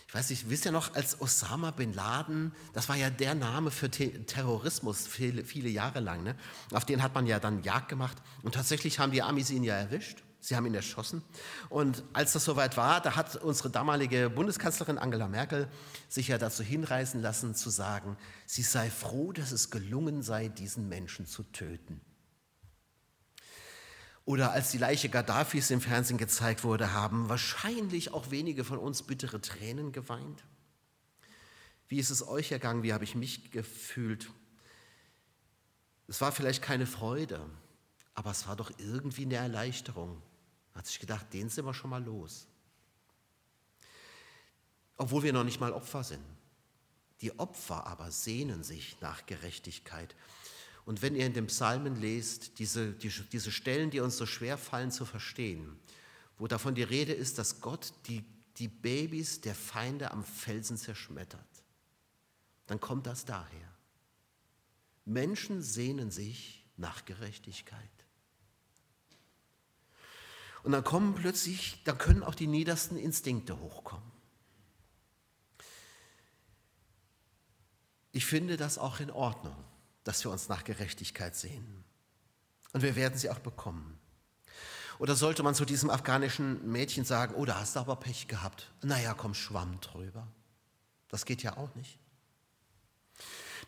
ich 0.09 0.15
weiß 0.15 0.31
nicht, 0.31 0.49
wisst 0.49 0.65
ihr 0.65 0.73
noch, 0.73 0.95
als 0.95 1.21
Osama 1.21 1.73
bin 1.73 1.93
Laden, 1.93 2.53
das 2.73 2.89
war 2.89 2.95
ja 2.95 3.11
der 3.11 3.35
Name 3.35 3.73
für 3.73 3.91
Terrorismus 3.91 5.07
viele, 5.07 5.45
viele 5.45 5.69
Jahre 5.69 5.99
lang, 5.99 6.23
ne? 6.23 6.37
auf 6.73 6.85
den 6.85 7.03
hat 7.03 7.15
man 7.15 7.27
ja 7.27 7.41
dann 7.41 7.65
Jagd 7.65 7.89
gemacht 7.89 8.17
und 8.43 8.55
tatsächlich 8.55 9.01
haben 9.01 9.11
die 9.11 9.23
Amis 9.23 9.51
ihn 9.51 9.65
ja 9.65 9.75
erwischt. 9.75 10.23
Sie 10.39 10.55
haben 10.55 10.67
ihn 10.67 10.75
erschossen. 10.75 11.23
Und 11.71 12.05
als 12.13 12.35
das 12.35 12.45
soweit 12.45 12.77
war, 12.77 13.01
da 13.01 13.17
hat 13.17 13.35
unsere 13.35 13.69
damalige 13.69 14.31
Bundeskanzlerin 14.31 14.97
Angela 14.97 15.27
Merkel 15.27 15.67
sich 16.09 16.29
ja 16.29 16.39
dazu 16.39 16.63
hinreißen 16.63 17.21
lassen, 17.21 17.57
zu 17.57 17.69
sagen, 17.69 18.17
sie 18.47 18.63
sei 18.63 18.91
froh, 18.91 19.33
dass 19.33 19.51
es 19.51 19.73
gelungen 19.73 20.23
sei, 20.23 20.47
diesen 20.47 20.89
Menschen 20.89 21.27
zu 21.27 21.43
töten. 21.43 22.01
Oder 24.27 24.51
als 24.51 24.73
die 24.73 24.79
Leiche 24.79 25.09
Gaddafis 25.09 25.71
im 25.71 25.81
Fernsehen 25.81 26.19
gezeigt 26.19 26.65
wurde, 26.65 26.93
haben 26.93 27.29
wahrscheinlich 27.29 28.13
auch 28.13 28.33
wenige 28.33 28.65
von 28.65 28.77
uns 28.77 29.05
bittere 29.05 29.41
Tränen 29.41 29.93
geweint. 29.93 30.45
Wie 31.87 31.99
ist 31.99 32.11
es 32.11 32.27
euch 32.27 32.51
ergangen? 32.51 32.83
Wie 32.83 32.93
habe 32.93 33.05
ich 33.05 33.15
mich 33.15 33.53
gefühlt? 33.53 34.29
Es 36.09 36.21
war 36.21 36.33
vielleicht 36.33 36.61
keine 36.61 36.87
Freude, 36.87 37.41
aber 38.15 38.33
es 38.33 38.49
war 38.49 38.57
doch 38.57 38.73
irgendwie 38.79 39.27
eine 39.27 39.37
Erleichterung. 39.37 40.21
Da 40.73 40.81
hat 40.81 40.89
sich 40.89 40.99
gedacht, 40.99 41.33
den 41.33 41.49
sind 41.49 41.65
wir 41.65 41.73
schon 41.73 41.91
mal 41.91 42.03
los. 42.03 42.49
Obwohl 44.97 45.23
wir 45.23 45.33
noch 45.33 45.45
nicht 45.45 45.61
mal 45.61 45.73
Opfer 45.73 46.03
sind. 46.03 46.25
Die 47.21 47.39
Opfer 47.39 47.87
aber 47.87 48.11
sehnen 48.11 48.65
sich 48.65 49.01
nach 49.01 49.25
Gerechtigkeit. 49.27 50.17
Und 50.87 51.03
wenn 51.03 51.17
ihr 51.17 51.27
in 51.27 51.35
den 51.35 51.49
Psalmen 51.49 52.01
lest, 52.01 52.61
diese, 52.61 52.93
die, 52.93 53.09
diese 53.09 53.51
Stellen, 53.51 53.91
die 53.91 53.99
uns 53.99 54.17
so 54.17 54.25
schwer 54.25 54.57
fallen 54.57 54.93
zu 54.93 55.05
verstehen, 55.05 55.77
wo 56.39 56.47
davon 56.47 56.77
die 56.77 56.85
Rede 56.85 57.13
ist, 57.13 57.39
dass 57.39 57.61
Gott 57.61 57.93
die, 58.07 58.25
die 58.59 58.69
Babys 58.69 59.41
der 59.41 59.57
Feinde 59.57 60.13
am 60.13 60.23
Felsen 60.23 60.77
zerschmettert, 60.77 61.41
dann 62.69 62.81
kommt 62.81 63.07
das 63.09 63.25
daher. 63.25 63.75
Menschen 65.05 65.61
sehnen 65.61 66.13
sich 66.13 66.65
nach 66.77 67.05
Gerechtigkeit. 67.05 67.83
Und 70.63 70.71
dann 70.71 70.85
kommen 70.85 71.17
plötzlich, 71.17 71.83
da 71.83 71.95
können 71.95 72.23
auch 72.23 72.35
die 72.35 72.47
niedersten 72.47 72.97
Instinkte 72.97 73.59
hochkommen. 73.59 74.13
Ich 78.13 78.25
finde 78.25 78.57
das 78.57 78.79
auch 78.79 79.01
in 79.01 79.11
Ordnung 79.11 79.57
dass 80.07 80.23
wir 80.23 80.31
uns 80.31 80.49
nach 80.49 80.63
Gerechtigkeit 80.63 81.35
sehen. 81.35 81.85
Und 82.73 82.83
wir 82.83 82.95
werden 82.95 83.19
sie 83.19 83.29
auch 83.29 83.41
bekommen. 83.41 83.99
Oder 85.01 85.17
sollte 85.17 85.43
man 85.43 85.57
zu 85.57 85.65
diesem 85.65 85.91
afghanischen 85.91 86.71
Mädchen 86.71 87.05
sagen, 87.05 87.35
oh, 87.35 87.45
da 87.45 87.59
hast 87.59 87.75
du 87.75 87.81
aber 87.81 87.97
Pech 87.97 88.29
gehabt. 88.29 88.71
Naja, 88.83 89.15
komm, 89.15 89.35
schwamm 89.35 89.81
drüber. 89.81 90.29
Das 91.09 91.25
geht 91.25 91.43
ja 91.43 91.57
auch 91.57 91.75
nicht. 91.75 91.99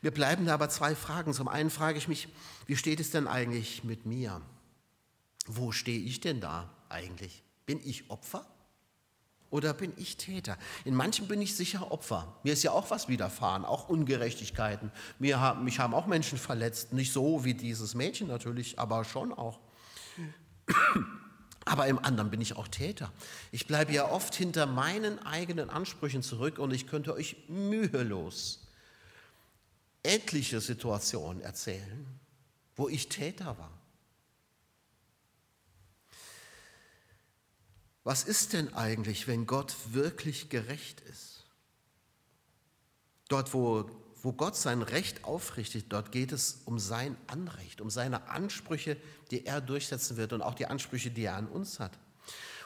Mir 0.01 0.12
bleiben 0.12 0.48
aber 0.48 0.68
zwei 0.68 0.94
Fragen. 0.94 1.35
Zum 1.35 1.48
einen 1.48 1.70
frage 1.70 1.98
ich 1.98 2.07
mich, 2.07 2.29
wie 2.66 2.77
steht 2.77 3.01
es 3.01 3.11
denn 3.11 3.27
eigentlich 3.27 3.83
mit 3.83 4.07
mir? 4.07 4.40
Wo 5.46 5.72
stehe 5.72 5.98
ich 5.98 6.20
denn 6.20 6.40
da 6.40 6.72
eigentlich? 6.88 7.42
Bin 7.66 7.81
ich 7.85 8.11
Opfer 8.11 8.46
oder 9.51 9.73
bin 9.73 9.93
ich 9.97 10.17
Täter? 10.17 10.59
In 10.85 10.95
manchen 10.95 11.29
bin 11.29 11.41
ich 11.41 11.57
sicher 11.57 11.91
Opfer. 11.91 12.37
Mir 12.43 12.53
ist 12.53 12.63
ja 12.63 12.73
auch 12.73 12.91
was 12.91 13.09
widerfahren, 13.09 13.65
auch 13.65 13.89
Ungerechtigkeiten. 13.89 14.93
Mir 15.19 15.41
haben, 15.41 15.65
mich 15.65 15.79
haben 15.79 15.95
auch 15.95 16.07
Menschen 16.07 16.39
verletzt, 16.39 16.93
nicht 16.93 17.13
so 17.13 17.45
wie 17.45 17.55
dieses 17.55 17.95
Mädchen 17.95 18.29
natürlich, 18.29 18.79
aber 18.79 19.05
schon 19.05 19.33
auch. 19.33 19.61
Aber 21.65 21.87
im 21.87 21.99
anderen 21.99 22.31
bin 22.31 22.41
ich 22.41 22.57
auch 22.57 22.67
Täter. 22.67 23.13
Ich 23.53 23.67
bleibe 23.67 23.93
ja 23.93 24.11
oft 24.11 24.35
hinter 24.35 24.65
meinen 24.65 25.19
eigenen 25.19 25.69
Ansprüchen 25.69 26.23
zurück 26.23 26.59
und 26.59 26.73
ich 26.73 26.87
könnte 26.87 27.13
euch 27.13 27.37
mühelos 27.47 28.67
etliche 30.03 30.63
Situationen 30.63 31.43
erzählen, 31.43 32.07
wo 32.75 32.89
ich 32.89 33.11
Täter 33.11 33.59
war. 33.59 33.78
Was 38.09 38.23
ist 38.23 38.55
denn 38.55 38.73
eigentlich, 38.73 39.29
wenn 39.29 39.44
Gott 39.44 39.77
wirklich 39.92 40.49
gerecht 40.49 41.03
ist? 41.11 41.44
Dort, 43.29 43.53
wo, 43.53 43.85
wo 44.23 44.33
Gott 44.33 44.57
sein 44.57 44.81
Recht 44.81 45.25
aufrichtet, 45.25 45.85
dort 45.90 46.11
geht 46.11 46.33
es 46.33 46.62
um 46.64 46.79
sein 46.79 47.18
Anrecht, 47.27 47.83
um 47.83 47.90
seine 47.90 48.31
Ansprüche, 48.31 48.97
die 49.31 49.44
er 49.44 49.61
durchsetzen 49.61 50.16
wird 50.16 50.33
und 50.33 50.40
auch 50.40 50.55
die 50.55 50.64
Ansprüche, 50.64 51.11
die 51.11 51.25
er 51.25 51.37
an 51.37 51.49
uns 51.49 51.81
hat. 51.81 51.99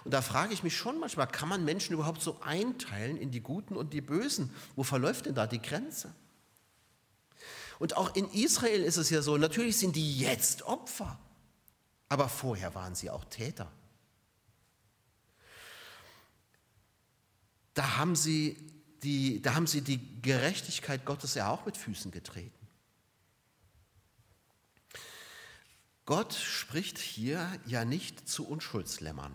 Und 0.05 0.14
da 0.14 0.22
frage 0.22 0.55
ich 0.55 0.62
mich 0.62 0.76
schon 0.76 1.00
manchmal, 1.00 1.26
kann 1.26 1.48
man 1.48 1.64
Menschen 1.64 1.94
überhaupt 1.94 2.22
so 2.22 2.40
einteilen 2.42 3.16
in 3.16 3.33
die 3.33 3.40
Guten 3.40 3.74
und 3.74 3.92
die 3.92 4.00
Bösen? 4.00 4.55
Wo 4.76 4.85
verläuft 4.85 5.26
denn 5.26 5.35
da 5.35 5.48
die 5.48 5.61
Grenze? 5.61 6.14
Und 7.81 7.96
auch 7.96 8.14
in 8.14 8.31
Israel 8.31 8.85
ist 8.85 8.96
es 8.96 9.11
ja 9.11 9.22
so, 9.22 9.37
natürlich 9.38 9.76
sind 9.76 9.96
die 9.96 10.20
jetzt 10.20 10.62
Opfer, 10.62 11.18
aber 12.09 12.28
vorher 12.28 12.76
waren 12.76 12.94
sie 12.94 13.11
auch 13.11 13.24
Täter. 13.24 13.72
Da 17.74 17.96
haben 17.96 18.16
sie 18.16 18.56
die, 19.02 19.42
da 19.42 19.54
haben 19.54 19.66
sie 19.66 19.82
die 19.82 20.20
Gerechtigkeit 20.22 21.04
Gottes 21.04 21.35
ja 21.35 21.50
auch 21.50 21.66
mit 21.66 21.76
Füßen 21.76 22.11
getreten. 22.11 22.62
Gott 26.04 26.35
spricht 26.35 26.98
hier 26.98 27.48
ja 27.66 27.85
nicht 27.85 28.28
zu 28.28 28.46
Unschuldslämmern. 28.46 29.32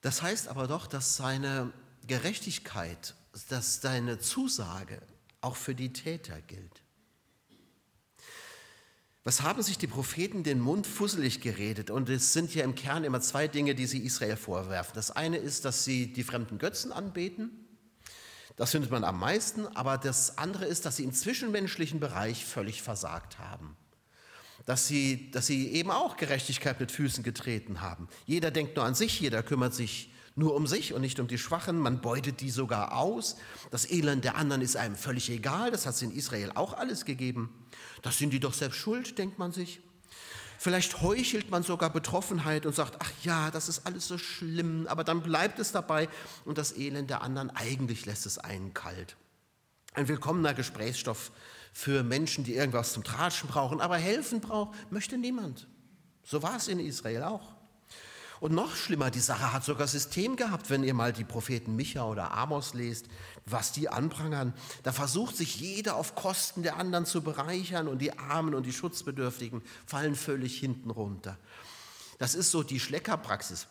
Das 0.00 0.22
heißt 0.22 0.48
aber 0.48 0.66
doch, 0.68 0.86
dass 0.86 1.16
seine 1.16 1.72
Gerechtigkeit, 2.06 3.14
dass 3.48 3.80
seine 3.80 4.18
Zusage 4.18 5.02
auch 5.40 5.56
für 5.56 5.74
die 5.74 5.92
Täter 5.92 6.40
gilt. 6.42 6.82
Was 9.28 9.42
haben 9.42 9.62
sich 9.62 9.76
die 9.76 9.86
Propheten 9.86 10.42
den 10.42 10.58
Mund 10.58 10.86
fusselig 10.86 11.42
geredet? 11.42 11.90
Und 11.90 12.08
es 12.08 12.32
sind 12.32 12.54
ja 12.54 12.64
im 12.64 12.74
Kern 12.74 13.04
immer 13.04 13.20
zwei 13.20 13.46
Dinge, 13.46 13.74
die 13.74 13.84
sie 13.84 13.98
Israel 13.98 14.38
vorwerfen. 14.38 14.92
Das 14.94 15.10
eine 15.10 15.36
ist, 15.36 15.66
dass 15.66 15.84
sie 15.84 16.10
die 16.10 16.22
fremden 16.22 16.56
Götzen 16.56 16.92
anbeten. 16.92 17.50
Das 18.56 18.70
findet 18.70 18.90
man 18.90 19.04
am 19.04 19.20
meisten. 19.20 19.66
Aber 19.76 19.98
das 19.98 20.38
andere 20.38 20.64
ist, 20.64 20.86
dass 20.86 20.96
sie 20.96 21.04
im 21.04 21.12
zwischenmenschlichen 21.12 22.00
Bereich 22.00 22.46
völlig 22.46 22.80
versagt 22.80 23.38
haben. 23.38 23.76
Dass 24.64 24.88
sie, 24.88 25.30
dass 25.30 25.46
sie 25.46 25.72
eben 25.72 25.90
auch 25.90 26.16
Gerechtigkeit 26.16 26.80
mit 26.80 26.90
Füßen 26.90 27.22
getreten 27.22 27.82
haben. 27.82 28.08
Jeder 28.24 28.50
denkt 28.50 28.76
nur 28.76 28.86
an 28.86 28.94
sich, 28.94 29.20
jeder 29.20 29.42
kümmert 29.42 29.74
sich 29.74 30.10
nur 30.38 30.54
um 30.54 30.66
sich 30.66 30.94
und 30.94 31.00
nicht 31.00 31.18
um 31.20 31.26
die 31.26 31.36
Schwachen. 31.36 31.78
Man 31.78 32.00
beutet 32.00 32.40
die 32.40 32.50
sogar 32.50 32.96
aus. 32.96 33.36
Das 33.70 33.90
Elend 33.90 34.24
der 34.24 34.36
anderen 34.36 34.62
ist 34.62 34.76
einem 34.76 34.94
völlig 34.94 35.28
egal. 35.30 35.70
Das 35.70 35.84
hat 35.84 35.94
es 35.94 36.02
in 36.02 36.12
Israel 36.12 36.52
auch 36.54 36.74
alles 36.74 37.04
gegeben. 37.04 37.52
Das 38.02 38.18
sind 38.18 38.30
die 38.30 38.40
doch 38.40 38.54
selbst 38.54 38.76
schuld, 38.76 39.18
denkt 39.18 39.38
man 39.38 39.52
sich. 39.52 39.80
Vielleicht 40.60 41.02
heuchelt 41.02 41.50
man 41.50 41.62
sogar 41.62 41.90
Betroffenheit 41.90 42.66
und 42.66 42.74
sagt, 42.74 42.96
ach 43.00 43.10
ja, 43.22 43.50
das 43.50 43.68
ist 43.68 43.86
alles 43.86 44.08
so 44.08 44.18
schlimm, 44.18 44.86
aber 44.88 45.04
dann 45.04 45.22
bleibt 45.22 45.60
es 45.60 45.70
dabei 45.70 46.08
und 46.44 46.58
das 46.58 46.76
Elend 46.76 47.10
der 47.10 47.22
anderen, 47.22 47.50
eigentlich 47.50 48.06
lässt 48.06 48.26
es 48.26 48.38
einen 48.38 48.74
kalt. 48.74 49.16
Ein 49.94 50.08
willkommener 50.08 50.54
Gesprächsstoff 50.54 51.30
für 51.72 52.02
Menschen, 52.02 52.42
die 52.42 52.54
irgendwas 52.54 52.92
zum 52.92 53.04
Tratschen 53.04 53.48
brauchen, 53.48 53.80
aber 53.80 53.96
helfen 53.98 54.40
braucht, 54.40 54.76
möchte 54.90 55.16
niemand. 55.16 55.68
So 56.24 56.42
war 56.42 56.56
es 56.56 56.66
in 56.66 56.80
Israel 56.80 57.22
auch. 57.22 57.57
Und 58.40 58.52
noch 58.52 58.76
schlimmer, 58.76 59.10
die 59.10 59.20
Sache 59.20 59.52
hat 59.52 59.64
sogar 59.64 59.88
System 59.88 60.36
gehabt, 60.36 60.70
wenn 60.70 60.84
ihr 60.84 60.94
mal 60.94 61.12
die 61.12 61.24
Propheten 61.24 61.74
Micha 61.74 62.04
oder 62.04 62.32
Amos 62.34 62.74
lest, 62.74 63.06
was 63.46 63.72
die 63.72 63.88
anprangern. 63.88 64.54
Da 64.84 64.92
versucht 64.92 65.36
sich 65.36 65.60
jeder 65.60 65.96
auf 65.96 66.14
Kosten 66.14 66.62
der 66.62 66.76
anderen 66.76 67.04
zu 67.04 67.22
bereichern 67.22 67.88
und 67.88 67.98
die 67.98 68.16
Armen 68.16 68.54
und 68.54 68.64
die 68.64 68.72
Schutzbedürftigen 68.72 69.62
fallen 69.86 70.14
völlig 70.14 70.58
hinten 70.58 70.90
runter. 70.90 71.36
Das 72.18 72.34
ist 72.34 72.50
so 72.50 72.62
die 72.62 72.80
Schleckerpraxis. 72.80 73.66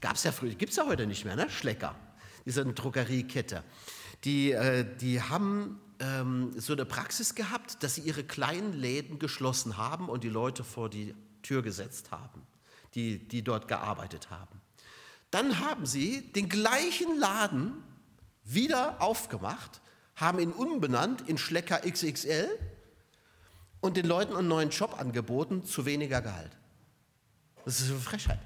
Gab 0.00 0.16
es 0.16 0.24
ja 0.24 0.32
früher, 0.32 0.54
gibt 0.54 0.72
es 0.72 0.76
ja 0.76 0.86
heute 0.86 1.06
nicht 1.06 1.24
mehr, 1.24 1.36
ne? 1.36 1.48
Schlecker, 1.48 1.94
diese 2.44 2.64
Drogeriekette. 2.64 3.62
Die, 4.24 4.52
äh, 4.52 4.84
die 5.00 5.22
haben 5.22 5.80
ähm, 5.98 6.52
so 6.58 6.72
eine 6.72 6.84
Praxis 6.84 7.34
gehabt, 7.34 7.82
dass 7.82 7.94
sie 7.94 8.02
ihre 8.02 8.24
kleinen 8.24 8.72
Läden 8.72 9.18
geschlossen 9.18 9.76
haben 9.76 10.08
und 10.08 10.24
die 10.24 10.28
Leute 10.28 10.64
vor 10.64 10.90
die 10.90 11.14
Tür 11.42 11.62
gesetzt 11.62 12.10
haben 12.10 12.42
die, 12.94 13.18
die 13.18 13.42
dort 13.42 13.68
gearbeitet 13.68 14.30
haben. 14.30 14.60
Dann 15.30 15.60
haben 15.60 15.86
sie 15.86 16.32
den 16.32 16.48
gleichen 16.48 17.18
Laden 17.18 17.82
wieder 18.44 19.00
aufgemacht, 19.00 19.80
haben 20.16 20.38
ihn 20.38 20.52
umbenannt 20.52 21.28
in 21.28 21.38
Schlecker 21.38 21.80
XXL 21.80 22.48
und 23.80 23.96
den 23.96 24.06
Leuten 24.06 24.36
einen 24.36 24.48
neuen 24.48 24.70
Job 24.70 24.98
angeboten 25.00 25.64
zu 25.64 25.86
weniger 25.86 26.22
Gehalt. 26.22 26.52
Das 27.64 27.80
ist 27.80 27.90
eine 27.90 27.98
Frechheit. 27.98 28.38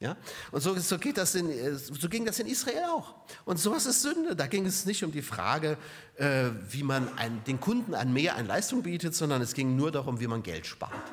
Ja? 0.00 0.16
Und 0.50 0.60
so, 0.60 0.76
so, 0.78 0.98
geht 0.98 1.16
das 1.16 1.36
in, 1.36 1.78
so 1.78 2.08
ging 2.08 2.26
das 2.26 2.40
in 2.40 2.48
Israel 2.48 2.84
auch. 2.90 3.14
Und 3.44 3.58
sowas 3.58 3.86
ist 3.86 4.02
Sünde. 4.02 4.34
Da 4.34 4.48
ging 4.48 4.66
es 4.66 4.84
nicht 4.84 5.04
um 5.04 5.12
die 5.12 5.22
Frage, 5.22 5.78
äh, 6.16 6.46
wie 6.70 6.82
man 6.82 7.16
ein, 7.18 7.44
den 7.44 7.60
Kunden 7.60 7.94
an 7.94 8.12
mehr 8.12 8.34
an 8.34 8.46
Leistung 8.46 8.82
bietet, 8.82 9.14
sondern 9.14 9.40
es 9.42 9.54
ging 9.54 9.76
nur 9.76 9.92
darum, 9.92 10.18
wie 10.18 10.26
man 10.26 10.42
Geld 10.42 10.66
spart. 10.66 11.12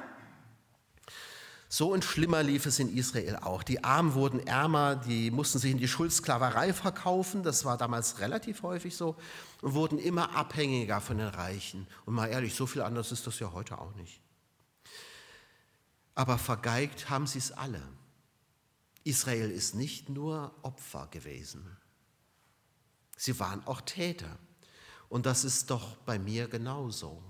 So 1.72 1.94
und 1.94 2.04
schlimmer 2.04 2.42
lief 2.42 2.66
es 2.66 2.80
in 2.80 2.98
Israel 2.98 3.36
auch. 3.36 3.62
Die 3.62 3.84
Armen 3.84 4.16
wurden 4.16 4.46
ärmer, 4.48 4.96
die 4.96 5.30
mussten 5.30 5.60
sich 5.60 5.70
in 5.70 5.78
die 5.78 5.88
Schuldsklaverei 5.88 6.74
verkaufen, 6.74 7.44
das 7.44 7.64
war 7.64 7.78
damals 7.78 8.20
relativ 8.20 8.64
häufig 8.64 8.98
so, 8.98 9.16
und 9.62 9.76
wurden 9.76 10.00
immer 10.00 10.36
abhängiger 10.36 11.00
von 11.00 11.20
den 11.20 11.28
Reichen. 11.28 11.86
Und 12.06 12.16
mal 12.16 12.26
ehrlich, 12.26 12.56
so 12.56 12.66
viel 12.66 12.82
anders 12.82 13.12
ist 13.12 13.28
das 13.28 13.38
ja 13.38 13.52
heute 13.54 13.78
auch 13.78 13.94
nicht. 13.94 14.20
Aber 16.16 16.40
vergeigt 16.40 17.12
haben 17.12 17.28
sie 17.28 17.38
es 17.38 17.52
alle. 17.52 17.84
Israel 19.04 19.52
ist 19.52 19.76
nicht 19.76 20.10
nur 20.10 20.52
Opfer 20.64 21.08
gewesen, 21.12 21.78
sie 23.16 23.40
waren 23.40 23.66
auch 23.68 23.82
Täter. 23.82 24.40
Und 25.08 25.28
das 25.28 25.44
ist 25.44 25.70
doch 25.70 25.98
bei 25.98 26.18
mir 26.18 26.48
genauso. 26.48 27.24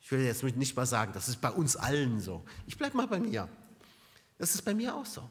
Ich 0.00 0.10
will 0.10 0.20
jetzt 0.20 0.42
nicht 0.42 0.76
mal 0.76 0.86
sagen, 0.86 1.12
das 1.12 1.28
ist 1.28 1.40
bei 1.40 1.50
uns 1.50 1.76
allen 1.76 2.20
so. 2.20 2.44
Ich 2.66 2.76
bleibe 2.76 2.96
mal 2.96 3.06
bei 3.06 3.18
mir. 3.18 3.48
Das 4.38 4.54
ist 4.54 4.62
bei 4.62 4.74
mir 4.74 4.94
auch 4.94 5.06
so. 5.06 5.28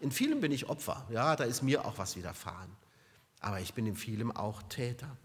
In 0.00 0.10
vielem 0.10 0.40
bin 0.40 0.52
ich 0.52 0.68
Opfer. 0.68 1.06
Ja, 1.10 1.36
da 1.36 1.44
ist 1.44 1.62
mir 1.62 1.84
auch 1.84 1.98
was 1.98 2.16
widerfahren. 2.16 2.70
Aber 3.40 3.60
ich 3.60 3.74
bin 3.74 3.86
in 3.86 3.96
vielem 3.96 4.30
auch 4.30 4.62
Täter. 4.64 5.16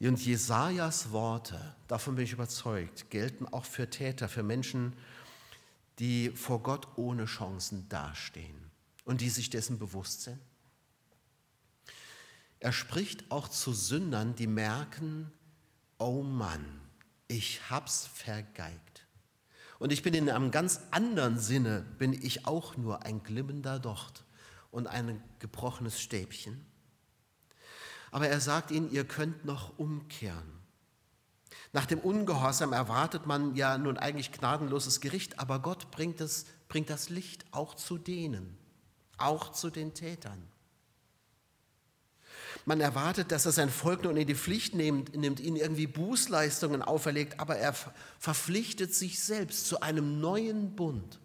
Und 0.00 0.24
Jesajas 0.24 1.12
Worte, 1.12 1.76
davon 1.86 2.16
bin 2.16 2.24
ich 2.24 2.32
überzeugt, 2.32 3.08
gelten 3.10 3.46
auch 3.46 3.64
für 3.64 3.88
Täter, 3.88 4.28
für 4.28 4.42
Menschen, 4.42 4.94
die 6.00 6.30
vor 6.30 6.60
Gott 6.62 6.88
ohne 6.96 7.26
Chancen 7.26 7.88
dastehen 7.88 8.70
und 9.04 9.20
die 9.20 9.30
sich 9.30 9.48
dessen 9.48 9.78
bewusst 9.78 10.22
sind. 10.22 10.40
Er 12.58 12.72
spricht 12.72 13.30
auch 13.30 13.48
zu 13.48 13.72
Sündern, 13.72 14.34
die 14.34 14.46
merken, 14.46 15.32
oh 15.98 16.22
Mann, 16.22 16.80
ich 17.28 17.70
hab's 17.70 18.06
vergeigt. 18.06 18.91
Und 19.82 19.90
ich 19.90 20.04
bin 20.04 20.14
in 20.14 20.30
einem 20.30 20.52
ganz 20.52 20.78
anderen 20.92 21.40
Sinne, 21.40 21.84
bin 21.98 22.12
ich 22.12 22.46
auch 22.46 22.76
nur 22.76 23.02
ein 23.02 23.24
glimmender 23.24 23.80
Docht 23.80 24.22
und 24.70 24.86
ein 24.86 25.20
gebrochenes 25.40 26.00
Stäbchen. 26.00 26.64
Aber 28.12 28.28
er 28.28 28.38
sagt 28.38 28.70
ihnen, 28.70 28.92
ihr 28.92 29.04
könnt 29.04 29.44
noch 29.44 29.76
umkehren. 29.80 30.60
Nach 31.72 31.84
dem 31.84 31.98
Ungehorsam 31.98 32.72
erwartet 32.72 33.26
man 33.26 33.56
ja 33.56 33.76
nun 33.76 33.98
eigentlich 33.98 34.30
gnadenloses 34.30 35.00
Gericht, 35.00 35.40
aber 35.40 35.58
Gott 35.58 35.90
bringt, 35.90 36.20
es, 36.20 36.46
bringt 36.68 36.88
das 36.88 37.08
Licht 37.08 37.44
auch 37.50 37.74
zu 37.74 37.98
denen, 37.98 38.56
auch 39.18 39.50
zu 39.50 39.68
den 39.68 39.94
Tätern. 39.94 40.46
Man 42.64 42.80
erwartet, 42.80 43.32
dass 43.32 43.46
er 43.46 43.52
sein 43.52 43.70
Volk 43.70 44.04
nun 44.04 44.16
in 44.16 44.26
die 44.26 44.34
Pflicht 44.34 44.74
nimmt, 44.74 45.16
nimmt, 45.16 45.40
ihnen 45.40 45.56
irgendwie 45.56 45.86
Bußleistungen 45.86 46.82
auferlegt, 46.82 47.40
aber 47.40 47.56
er 47.56 47.74
verpflichtet 48.18 48.94
sich 48.94 49.20
selbst 49.20 49.66
zu 49.66 49.80
einem 49.80 50.20
neuen 50.20 50.76
Bund. 50.76 51.18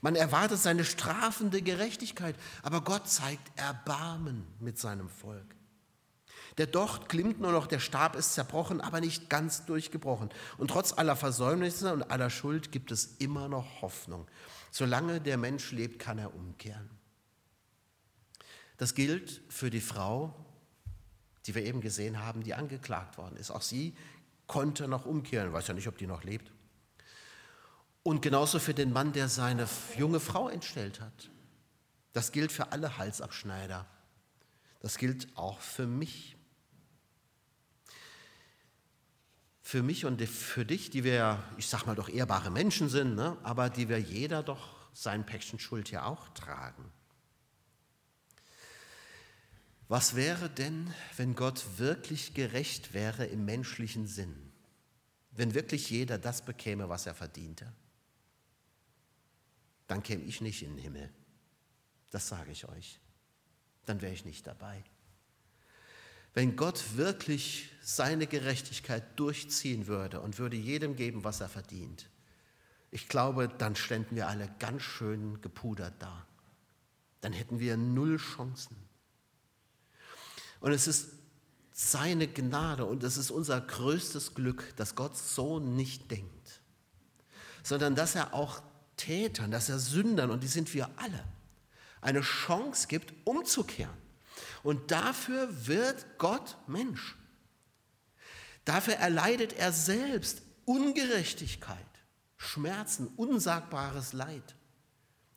Man 0.00 0.16
erwartet 0.16 0.58
seine 0.58 0.84
strafende 0.84 1.62
Gerechtigkeit, 1.62 2.34
aber 2.62 2.80
Gott 2.80 3.08
zeigt 3.08 3.58
Erbarmen 3.58 4.46
mit 4.58 4.78
seinem 4.78 5.08
Volk. 5.08 5.54
Der 6.58 6.66
Docht 6.66 7.08
glimmt 7.08 7.40
nur 7.40 7.52
noch, 7.52 7.66
der 7.66 7.78
Stab 7.78 8.14
ist 8.14 8.34
zerbrochen, 8.34 8.80
aber 8.80 9.00
nicht 9.00 9.30
ganz 9.30 9.64
durchgebrochen. 9.64 10.30
Und 10.58 10.68
trotz 10.68 10.92
aller 10.92 11.16
Versäumnisse 11.16 11.92
und 11.92 12.10
aller 12.10 12.30
Schuld 12.30 12.72
gibt 12.72 12.90
es 12.90 13.16
immer 13.18 13.48
noch 13.48 13.80
Hoffnung. 13.80 14.26
Solange 14.70 15.20
der 15.20 15.38
Mensch 15.38 15.70
lebt, 15.72 15.98
kann 15.98 16.18
er 16.18 16.34
umkehren. 16.34 16.90
Das 18.82 18.96
gilt 18.96 19.42
für 19.48 19.70
die 19.70 19.80
Frau, 19.80 20.34
die 21.46 21.54
wir 21.54 21.62
eben 21.62 21.80
gesehen 21.80 22.18
haben, 22.18 22.42
die 22.42 22.52
angeklagt 22.52 23.16
worden 23.16 23.36
ist. 23.36 23.52
Auch 23.52 23.62
sie 23.62 23.94
konnte 24.48 24.88
noch 24.88 25.06
umkehren. 25.06 25.46
Ich 25.46 25.52
weiß 25.52 25.68
ja 25.68 25.74
nicht, 25.74 25.86
ob 25.86 25.98
die 25.98 26.08
noch 26.08 26.24
lebt. 26.24 26.50
Und 28.02 28.22
genauso 28.22 28.58
für 28.58 28.74
den 28.74 28.92
Mann, 28.92 29.12
der 29.12 29.28
seine 29.28 29.68
junge 29.96 30.18
Frau 30.18 30.48
entstellt 30.48 31.00
hat. 31.00 31.30
Das 32.12 32.32
gilt 32.32 32.50
für 32.50 32.72
alle 32.72 32.98
Halsabschneider. 32.98 33.86
Das 34.80 34.98
gilt 34.98 35.28
auch 35.36 35.60
für 35.60 35.86
mich. 35.86 36.36
Für 39.60 39.84
mich 39.84 40.06
und 40.06 40.20
für 40.22 40.66
dich, 40.66 40.90
die 40.90 41.04
wir, 41.04 41.40
ich 41.56 41.68
sag 41.68 41.86
mal, 41.86 41.94
doch 41.94 42.08
ehrbare 42.08 42.50
Menschen 42.50 42.88
sind, 42.88 43.14
ne? 43.14 43.36
aber 43.44 43.70
die 43.70 43.88
wir 43.88 44.00
jeder 44.00 44.42
doch 44.42 44.74
sein 44.92 45.24
Päckchen 45.24 45.60
Schuld 45.60 45.88
ja 45.92 46.04
auch 46.04 46.30
tragen. 46.30 46.92
Was 49.92 50.16
wäre 50.16 50.48
denn, 50.48 50.90
wenn 51.18 51.34
Gott 51.34 51.62
wirklich 51.76 52.32
gerecht 52.32 52.94
wäre 52.94 53.26
im 53.26 53.44
menschlichen 53.44 54.06
Sinn? 54.06 54.34
Wenn 55.32 55.52
wirklich 55.52 55.90
jeder 55.90 56.16
das 56.16 56.42
bekäme, 56.42 56.88
was 56.88 57.04
er 57.04 57.14
verdiente? 57.14 57.70
Dann 59.88 60.02
käme 60.02 60.22
ich 60.22 60.40
nicht 60.40 60.62
in 60.62 60.76
den 60.76 60.78
Himmel. 60.78 61.10
Das 62.10 62.26
sage 62.26 62.52
ich 62.52 62.66
euch. 62.66 63.00
Dann 63.84 64.00
wäre 64.00 64.14
ich 64.14 64.24
nicht 64.24 64.46
dabei. 64.46 64.82
Wenn 66.32 66.56
Gott 66.56 66.96
wirklich 66.96 67.68
seine 67.82 68.26
Gerechtigkeit 68.26 69.04
durchziehen 69.20 69.88
würde 69.88 70.22
und 70.22 70.38
würde 70.38 70.56
jedem 70.56 70.96
geben, 70.96 71.22
was 71.22 71.42
er 71.42 71.50
verdient, 71.50 72.08
ich 72.90 73.08
glaube, 73.08 73.46
dann 73.46 73.76
ständen 73.76 74.16
wir 74.16 74.26
alle 74.26 74.50
ganz 74.58 74.84
schön 74.84 75.42
gepudert 75.42 75.96
da. 75.98 76.26
Dann 77.20 77.34
hätten 77.34 77.60
wir 77.60 77.76
null 77.76 78.16
Chancen. 78.16 78.81
Und 80.62 80.72
es 80.72 80.86
ist 80.86 81.08
seine 81.72 82.28
Gnade 82.28 82.84
und 82.84 83.02
es 83.02 83.16
ist 83.16 83.32
unser 83.32 83.60
größtes 83.60 84.34
Glück, 84.34 84.74
dass 84.76 84.94
Gott 84.94 85.16
so 85.16 85.58
nicht 85.58 86.10
denkt, 86.10 86.60
sondern 87.64 87.96
dass 87.96 88.14
er 88.14 88.32
auch 88.32 88.62
Tätern, 88.96 89.50
dass 89.50 89.68
er 89.68 89.80
Sündern, 89.80 90.30
und 90.30 90.44
die 90.44 90.48
sind 90.48 90.72
wir 90.72 90.88
alle, 90.96 91.24
eine 92.00 92.20
Chance 92.20 92.86
gibt, 92.86 93.12
umzukehren. 93.26 93.96
Und 94.62 94.92
dafür 94.92 95.66
wird 95.66 96.06
Gott 96.18 96.56
Mensch. 96.68 97.16
Dafür 98.64 98.94
erleidet 98.94 99.54
er 99.54 99.72
selbst 99.72 100.42
Ungerechtigkeit, 100.64 101.76
Schmerzen, 102.36 103.08
unsagbares 103.16 104.12
Leid. 104.12 104.54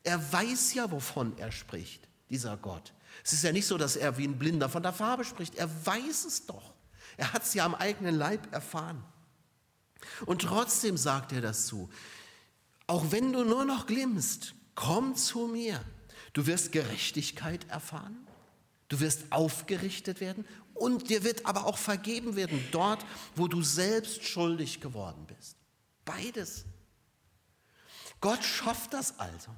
Er 0.04 0.32
weiß 0.32 0.76
ja, 0.76 0.92
wovon 0.92 1.36
er 1.40 1.52
spricht, 1.52 2.08
dieser 2.30 2.58
Gott. 2.58 2.94
Es 3.24 3.34
ist 3.34 3.44
ja 3.44 3.52
nicht 3.52 3.68
so, 3.68 3.78
dass 3.78 3.96
er 3.96 4.18
wie 4.18 4.28
ein 4.28 4.38
Blinder 4.38 4.70
von 4.70 4.84
der 4.84 4.94
Farbe 4.94 5.24
spricht. 5.26 5.56
Er 5.56 5.70
weiß 5.86 6.26
es 6.26 6.46
doch. 6.46 6.74
Er 7.18 7.34
hat 7.34 7.44
es 7.44 7.54
ja 7.54 7.66
am 7.66 7.76
eigenen 7.76 8.16
Leib 8.16 8.54
erfahren. 8.54 9.04
Und 10.26 10.44
trotzdem 10.44 10.98
sagt 10.98 11.32
er 11.32 11.42
das 11.42 11.68
zu. 11.68 11.90
Auch 12.88 13.12
wenn 13.12 13.34
du 13.34 13.44
nur 13.44 13.66
noch 13.66 13.88
glimmst, 13.88 14.54
komm 14.76 15.16
zu 15.16 15.48
mir. 15.48 15.84
Du 16.34 16.46
wirst 16.46 16.72
Gerechtigkeit 16.72 17.68
erfahren. 17.70 18.28
Du 18.88 19.00
wirst 19.00 19.32
aufgerichtet 19.32 20.20
werden 20.20 20.46
und 20.76 21.10
dir 21.10 21.24
wird 21.24 21.46
aber 21.46 21.66
auch 21.66 21.78
vergeben 21.78 22.36
werden 22.36 22.64
dort, 22.72 23.04
wo 23.36 23.48
du 23.48 23.64
selbst 23.64 24.24
schuldig 24.24 24.82
geworden 24.82 25.26
bist. 25.26 25.56
Beides. 26.04 26.66
Gott 28.22 28.44
schafft 28.44 28.94
das 28.94 29.18
also. 29.18 29.52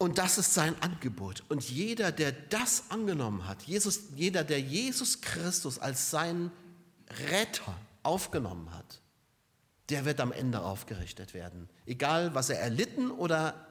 Und 0.00 0.16
das 0.16 0.38
ist 0.38 0.54
sein 0.54 0.74
Angebot. 0.80 1.44
Und 1.50 1.68
jeder, 1.68 2.10
der 2.10 2.32
das 2.32 2.84
angenommen 2.88 3.46
hat, 3.46 3.64
Jesus, 3.64 4.04
jeder, 4.16 4.44
der 4.44 4.58
Jesus 4.58 5.20
Christus 5.20 5.78
als 5.78 6.10
seinen 6.10 6.50
Retter 7.28 7.76
aufgenommen 8.02 8.72
hat, 8.74 9.02
der 9.90 10.06
wird 10.06 10.20
am 10.20 10.32
Ende 10.32 10.62
aufgerichtet 10.62 11.34
werden. 11.34 11.68
Egal, 11.84 12.34
was 12.34 12.48
er 12.48 12.60
erlitten 12.60 13.10
oder, 13.10 13.66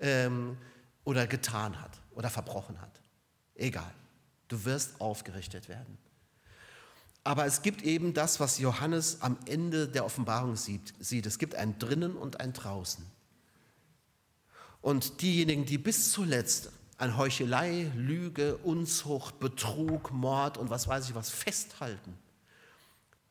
ähm, 0.00 0.56
oder 1.04 1.26
getan 1.26 1.78
hat 1.78 2.00
oder 2.12 2.30
verbrochen 2.30 2.80
hat. 2.80 3.02
Egal. 3.54 3.92
Du 4.48 4.64
wirst 4.64 4.98
aufgerichtet 4.98 5.68
werden. 5.68 5.98
Aber 7.22 7.44
es 7.44 7.60
gibt 7.60 7.82
eben 7.82 8.14
das, 8.14 8.40
was 8.40 8.58
Johannes 8.58 9.20
am 9.20 9.36
Ende 9.44 9.88
der 9.88 10.06
Offenbarung 10.06 10.56
sieht. 10.56 10.94
Es 11.26 11.38
gibt 11.38 11.54
ein 11.54 11.78
drinnen 11.78 12.16
und 12.16 12.40
ein 12.40 12.54
draußen. 12.54 13.04
Und 14.86 15.20
diejenigen, 15.20 15.66
die 15.66 15.78
bis 15.78 16.12
zuletzt 16.12 16.70
an 16.96 17.16
Heuchelei, 17.16 17.90
Lüge, 17.96 18.56
Unzucht, 18.58 19.40
Betrug, 19.40 20.12
Mord 20.12 20.58
und 20.58 20.70
was 20.70 20.86
weiß 20.86 21.08
ich 21.08 21.14
was 21.16 21.28
festhalten, 21.28 22.16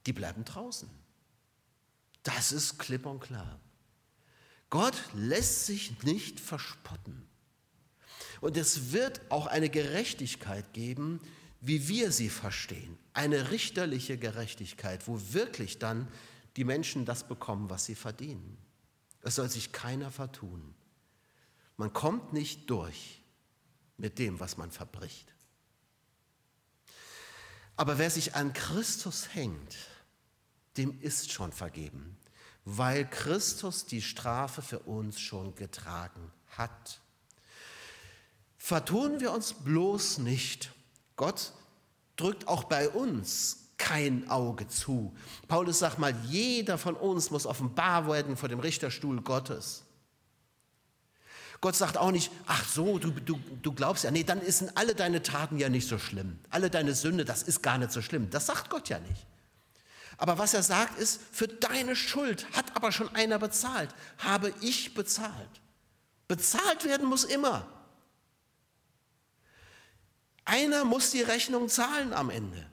die 0.05 0.11
bleiben 0.11 0.43
draußen. 0.43 0.89
Das 2.23 2.51
ist 2.51 2.77
klipp 2.77 3.05
und 3.05 3.21
klar. 3.21 3.57
Gott 4.69 5.01
lässt 5.13 5.65
sich 5.65 6.03
nicht 6.03 6.41
verspotten. 6.41 7.25
Und 8.41 8.57
es 8.57 8.91
wird 8.91 9.21
auch 9.29 9.47
eine 9.47 9.69
Gerechtigkeit 9.69 10.73
geben, 10.73 11.21
wie 11.61 11.87
wir 11.87 12.11
sie 12.11 12.27
verstehen. 12.27 12.97
Eine 13.13 13.51
richterliche 13.51 14.17
Gerechtigkeit, 14.17 15.07
wo 15.07 15.21
wirklich 15.31 15.79
dann 15.79 16.09
die 16.57 16.65
Menschen 16.65 17.05
das 17.05 17.25
bekommen, 17.25 17.69
was 17.69 17.85
sie 17.85 17.95
verdienen. 17.95 18.57
Es 19.21 19.35
soll 19.35 19.49
sich 19.49 19.71
keiner 19.71 20.11
vertun. 20.11 20.74
Man 21.77 21.93
kommt 21.93 22.33
nicht 22.33 22.69
durch 22.69 23.21
mit 23.97 24.19
dem, 24.19 24.39
was 24.39 24.57
man 24.57 24.71
verbricht. 24.71 25.33
Aber 27.75 27.97
wer 27.97 28.09
sich 28.09 28.35
an 28.35 28.53
Christus 28.53 29.33
hängt, 29.33 29.75
dem 30.77 30.99
ist 31.01 31.31
schon 31.31 31.51
vergeben, 31.51 32.17
weil 32.63 33.09
Christus 33.09 33.85
die 33.85 34.01
Strafe 34.01 34.61
für 34.61 34.79
uns 34.79 35.19
schon 35.19 35.55
getragen 35.55 36.31
hat. 36.49 37.01
Vertun 38.57 39.19
wir 39.19 39.31
uns 39.31 39.53
bloß 39.53 40.19
nicht. 40.19 40.71
Gott 41.15 41.53
drückt 42.15 42.47
auch 42.47 42.63
bei 42.63 42.89
uns 42.89 43.65
kein 43.77 44.29
Auge 44.29 44.67
zu. 44.67 45.13
Paulus 45.47 45.79
sagt 45.79 45.99
mal, 45.99 46.15
jeder 46.25 46.77
von 46.77 46.95
uns 46.95 47.29
muss 47.29 47.45
offenbar 47.45 48.07
werden 48.07 48.37
vor 48.37 48.49
dem 48.49 48.59
Richterstuhl 48.59 49.21
Gottes. 49.21 49.83
Gott 51.61 51.75
sagt 51.75 51.97
auch 51.97 52.11
nicht, 52.11 52.31
ach 52.45 52.67
so, 52.67 52.99
du, 52.99 53.11
du, 53.11 53.39
du 53.61 53.73
glaubst 53.73 54.03
ja, 54.03 54.11
nee, 54.11 54.23
dann 54.23 54.41
sind 54.49 54.75
alle 54.77 54.93
deine 54.93 55.21
Taten 55.21 55.57
ja 55.57 55.69
nicht 55.69 55.87
so 55.87 55.97
schlimm. 55.97 56.39
Alle 56.49 56.69
deine 56.69 56.93
Sünde, 56.93 57.25
das 57.25 57.43
ist 57.43 57.63
gar 57.63 57.77
nicht 57.77 57.91
so 57.91 58.01
schlimm. 58.01 58.29
Das 58.29 58.45
sagt 58.45 58.69
Gott 58.69 58.89
ja 58.89 58.99
nicht. 58.99 59.25
Aber 60.17 60.37
was 60.37 60.53
er 60.53 60.63
sagt 60.63 60.99
ist, 60.99 61.19
für 61.31 61.47
deine 61.47 61.95
Schuld 61.95 62.45
hat 62.53 62.75
aber 62.75 62.91
schon 62.91 63.13
einer 63.15 63.39
bezahlt, 63.39 63.89
habe 64.19 64.53
ich 64.61 64.93
bezahlt. 64.93 65.61
Bezahlt 66.27 66.85
werden 66.85 67.07
muss 67.07 67.23
immer. 67.23 67.67
Einer 70.45 70.85
muss 70.85 71.11
die 71.11 71.21
Rechnung 71.21 71.69
zahlen 71.69 72.13
am 72.13 72.29
Ende. 72.29 72.65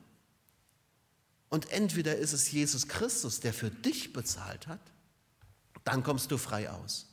Und 1.48 1.70
entweder 1.70 2.16
ist 2.16 2.32
es 2.32 2.50
Jesus 2.50 2.88
Christus, 2.88 3.40
der 3.40 3.52
für 3.52 3.70
dich 3.70 4.12
bezahlt 4.12 4.68
hat, 4.68 4.80
dann 5.84 6.02
kommst 6.02 6.30
du 6.30 6.38
frei 6.38 6.70
aus. 6.70 7.11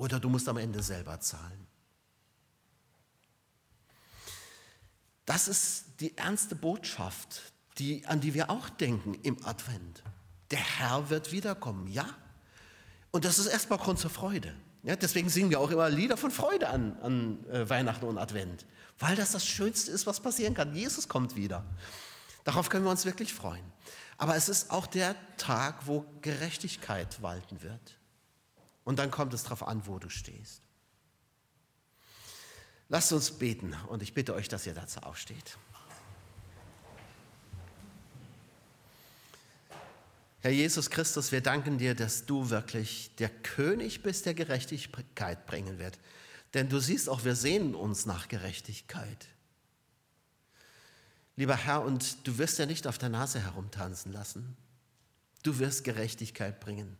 Oder 0.00 0.18
du 0.18 0.30
musst 0.30 0.48
am 0.48 0.56
Ende 0.56 0.82
selber 0.82 1.20
zahlen. 1.20 1.66
Das 5.26 5.46
ist 5.46 5.84
die 6.00 6.16
ernste 6.16 6.54
Botschaft, 6.54 7.52
die, 7.76 8.06
an 8.06 8.22
die 8.22 8.32
wir 8.32 8.48
auch 8.48 8.70
denken 8.70 9.12
im 9.22 9.44
Advent. 9.44 10.02
Der 10.52 10.58
Herr 10.58 11.10
wird 11.10 11.32
wiederkommen, 11.32 11.86
ja. 11.86 12.08
Und 13.10 13.26
das 13.26 13.38
ist 13.38 13.44
erstmal 13.44 13.78
Grund 13.78 13.98
zur 13.98 14.08
Freude. 14.08 14.56
Ja, 14.84 14.96
deswegen 14.96 15.28
singen 15.28 15.50
wir 15.50 15.60
auch 15.60 15.70
immer 15.70 15.90
Lieder 15.90 16.16
von 16.16 16.30
Freude 16.30 16.70
an, 16.70 16.96
an 17.02 17.44
äh, 17.50 17.68
Weihnachten 17.68 18.06
und 18.06 18.16
Advent, 18.16 18.64
weil 18.98 19.16
das 19.16 19.32
das 19.32 19.44
Schönste 19.44 19.90
ist, 19.90 20.06
was 20.06 20.20
passieren 20.20 20.54
kann. 20.54 20.74
Jesus 20.74 21.08
kommt 21.08 21.36
wieder. 21.36 21.62
Darauf 22.44 22.70
können 22.70 22.86
wir 22.86 22.90
uns 22.90 23.04
wirklich 23.04 23.34
freuen. 23.34 23.70
Aber 24.16 24.34
es 24.34 24.48
ist 24.48 24.70
auch 24.70 24.86
der 24.86 25.14
Tag, 25.36 25.86
wo 25.86 26.06
Gerechtigkeit 26.22 27.20
walten 27.20 27.60
wird. 27.60 27.99
Und 28.90 28.98
dann 28.98 29.12
kommt 29.12 29.32
es 29.34 29.44
darauf 29.44 29.62
an, 29.68 29.86
wo 29.86 30.00
du 30.00 30.08
stehst. 30.08 30.62
Lasst 32.88 33.12
uns 33.12 33.30
beten 33.30 33.72
und 33.86 34.02
ich 34.02 34.14
bitte 34.14 34.34
euch, 34.34 34.48
dass 34.48 34.66
ihr 34.66 34.74
dazu 34.74 34.98
aufsteht. 35.04 35.56
Herr 40.40 40.50
Jesus 40.50 40.90
Christus, 40.90 41.30
wir 41.30 41.40
danken 41.40 41.78
dir, 41.78 41.94
dass 41.94 42.26
du 42.26 42.50
wirklich 42.50 43.14
der 43.14 43.28
König 43.28 44.02
bist, 44.02 44.26
der 44.26 44.34
Gerechtigkeit 44.34 45.46
bringen 45.46 45.78
wird. 45.78 46.00
Denn 46.54 46.68
du 46.68 46.80
siehst 46.80 47.08
auch, 47.08 47.22
wir 47.22 47.36
sehnen 47.36 47.76
uns 47.76 48.06
nach 48.06 48.26
Gerechtigkeit. 48.26 49.28
Lieber 51.36 51.54
Herr, 51.54 51.82
und 51.82 52.26
du 52.26 52.38
wirst 52.38 52.58
ja 52.58 52.66
nicht 52.66 52.88
auf 52.88 52.98
der 52.98 53.10
Nase 53.10 53.38
herumtanzen 53.38 54.10
lassen. 54.10 54.56
Du 55.44 55.60
wirst 55.60 55.84
Gerechtigkeit 55.84 56.58
bringen. 56.58 56.96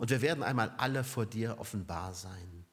Und 0.00 0.10
wir 0.10 0.20
werden 0.20 0.42
einmal 0.42 0.74
alle 0.78 1.04
vor 1.04 1.26
dir 1.26 1.58
offenbar 1.58 2.14
sein. 2.14 2.64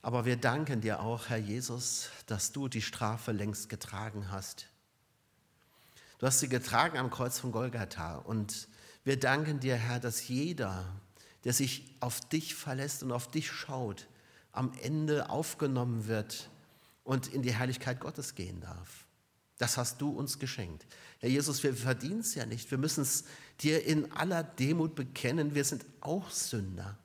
Aber 0.00 0.24
wir 0.24 0.36
danken 0.36 0.80
dir 0.80 1.00
auch, 1.00 1.28
Herr 1.28 1.36
Jesus, 1.36 2.08
dass 2.26 2.52
du 2.52 2.68
die 2.68 2.80
Strafe 2.80 3.32
längst 3.32 3.68
getragen 3.68 4.30
hast 4.30 4.68
Du 6.18 6.26
hast 6.26 6.40
sie 6.40 6.48
getragen 6.48 6.96
am 6.96 7.10
Kreuz 7.10 7.38
von 7.38 7.52
Golgatha. 7.52 8.16
Und 8.16 8.68
wir 9.04 9.18
danken 9.18 9.60
dir, 9.60 9.76
Herr, 9.76 10.00
dass 10.00 10.28
jeder, 10.28 10.86
der 11.44 11.52
sich 11.52 11.94
auf 12.00 12.20
dich 12.20 12.54
verlässt 12.54 13.02
und 13.02 13.12
auf 13.12 13.30
dich 13.30 13.50
schaut, 13.52 14.06
am 14.52 14.72
Ende 14.80 15.28
aufgenommen 15.28 16.06
wird 16.06 16.48
und 17.04 17.26
in 17.26 17.42
die 17.42 17.52
Herrlichkeit 17.52 18.00
Gottes 18.00 18.34
gehen 18.34 18.60
darf. 18.60 19.04
Das 19.58 19.76
hast 19.76 20.00
du 20.00 20.08
uns 20.08 20.38
geschenkt. 20.38 20.86
Herr 21.26 21.32
Jesus, 21.32 21.60
wir 21.64 21.74
verdienen 21.74 22.20
es 22.20 22.36
ja 22.36 22.46
nicht. 22.46 22.70
Wir 22.70 22.78
müssen 22.78 23.02
es 23.02 23.24
dir 23.58 23.84
in 23.84 24.12
aller 24.12 24.44
Demut 24.44 24.94
bekennen. 24.94 25.56
Wir 25.56 25.64
sind 25.64 25.84
auch 26.00 26.30
Sünder. 26.30 26.96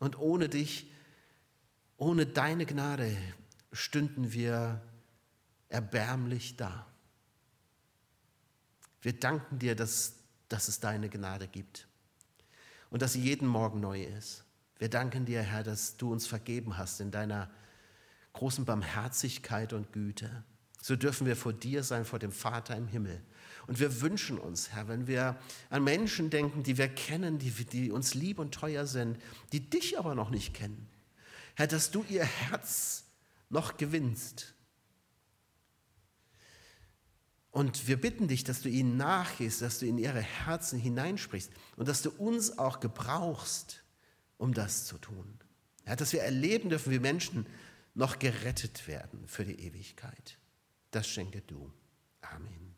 Und 0.00 0.18
ohne 0.18 0.48
dich, 0.48 0.90
ohne 1.96 2.26
deine 2.26 2.66
Gnade 2.66 3.16
stünden 3.70 4.32
wir 4.32 4.82
erbärmlich 5.68 6.56
da. 6.56 6.88
Wir 9.00 9.12
danken 9.12 9.60
dir, 9.60 9.76
dass, 9.76 10.16
dass 10.48 10.66
es 10.66 10.80
deine 10.80 11.08
Gnade 11.08 11.46
gibt 11.46 11.86
und 12.90 13.00
dass 13.00 13.12
sie 13.12 13.22
jeden 13.22 13.46
Morgen 13.46 13.78
neu 13.78 14.02
ist. 14.02 14.42
Wir 14.80 14.90
danken 14.90 15.24
dir, 15.24 15.40
Herr, 15.40 15.62
dass 15.62 15.96
du 15.96 16.10
uns 16.10 16.26
vergeben 16.26 16.78
hast 16.78 17.00
in 17.00 17.12
deiner 17.12 17.48
großen 18.32 18.64
Barmherzigkeit 18.64 19.72
und 19.72 19.92
Güte. 19.92 20.42
So 20.80 20.96
dürfen 20.96 21.28
wir 21.28 21.36
vor 21.36 21.52
dir 21.52 21.84
sein, 21.84 22.04
vor 22.04 22.18
dem 22.18 22.32
Vater 22.32 22.74
im 22.74 22.88
Himmel. 22.88 23.22
Und 23.66 23.80
wir 23.80 24.00
wünschen 24.00 24.38
uns, 24.38 24.70
Herr, 24.70 24.88
wenn 24.88 25.06
wir 25.06 25.36
an 25.70 25.84
Menschen 25.84 26.30
denken, 26.30 26.62
die 26.62 26.78
wir 26.78 26.88
kennen, 26.88 27.38
die, 27.38 27.50
die 27.50 27.90
uns 27.90 28.14
lieb 28.14 28.38
und 28.38 28.54
teuer 28.54 28.86
sind, 28.86 29.18
die 29.52 29.68
dich 29.68 29.98
aber 29.98 30.14
noch 30.14 30.30
nicht 30.30 30.54
kennen, 30.54 30.88
Herr, 31.54 31.66
dass 31.66 31.90
du 31.90 32.04
ihr 32.08 32.24
Herz 32.24 33.04
noch 33.50 33.76
gewinnst, 33.76 34.54
und 37.52 37.86
wir 37.86 38.00
bitten 38.00 38.28
dich, 38.28 38.44
dass 38.44 38.62
du 38.62 38.70
ihnen 38.70 38.96
nachgehst, 38.96 39.60
dass 39.60 39.78
du 39.78 39.86
in 39.86 39.98
ihre 39.98 40.22
Herzen 40.22 40.78
hineinsprichst 40.78 41.52
und 41.76 41.86
dass 41.86 42.00
du 42.00 42.10
uns 42.10 42.58
auch 42.58 42.80
gebrauchst, 42.80 43.84
um 44.38 44.54
das 44.54 44.86
zu 44.86 44.96
tun. 44.96 45.38
Ja, 45.86 45.94
dass 45.94 46.14
wir 46.14 46.22
erleben 46.22 46.70
dürfen, 46.70 46.90
wie 46.90 46.98
Menschen 46.98 47.46
noch 47.94 48.18
gerettet 48.18 48.88
werden 48.88 49.28
für 49.28 49.44
die 49.44 49.60
Ewigkeit. 49.60 50.38
Das 50.92 51.06
schenke 51.06 51.42
du. 51.42 51.70
Amen. 52.22 52.71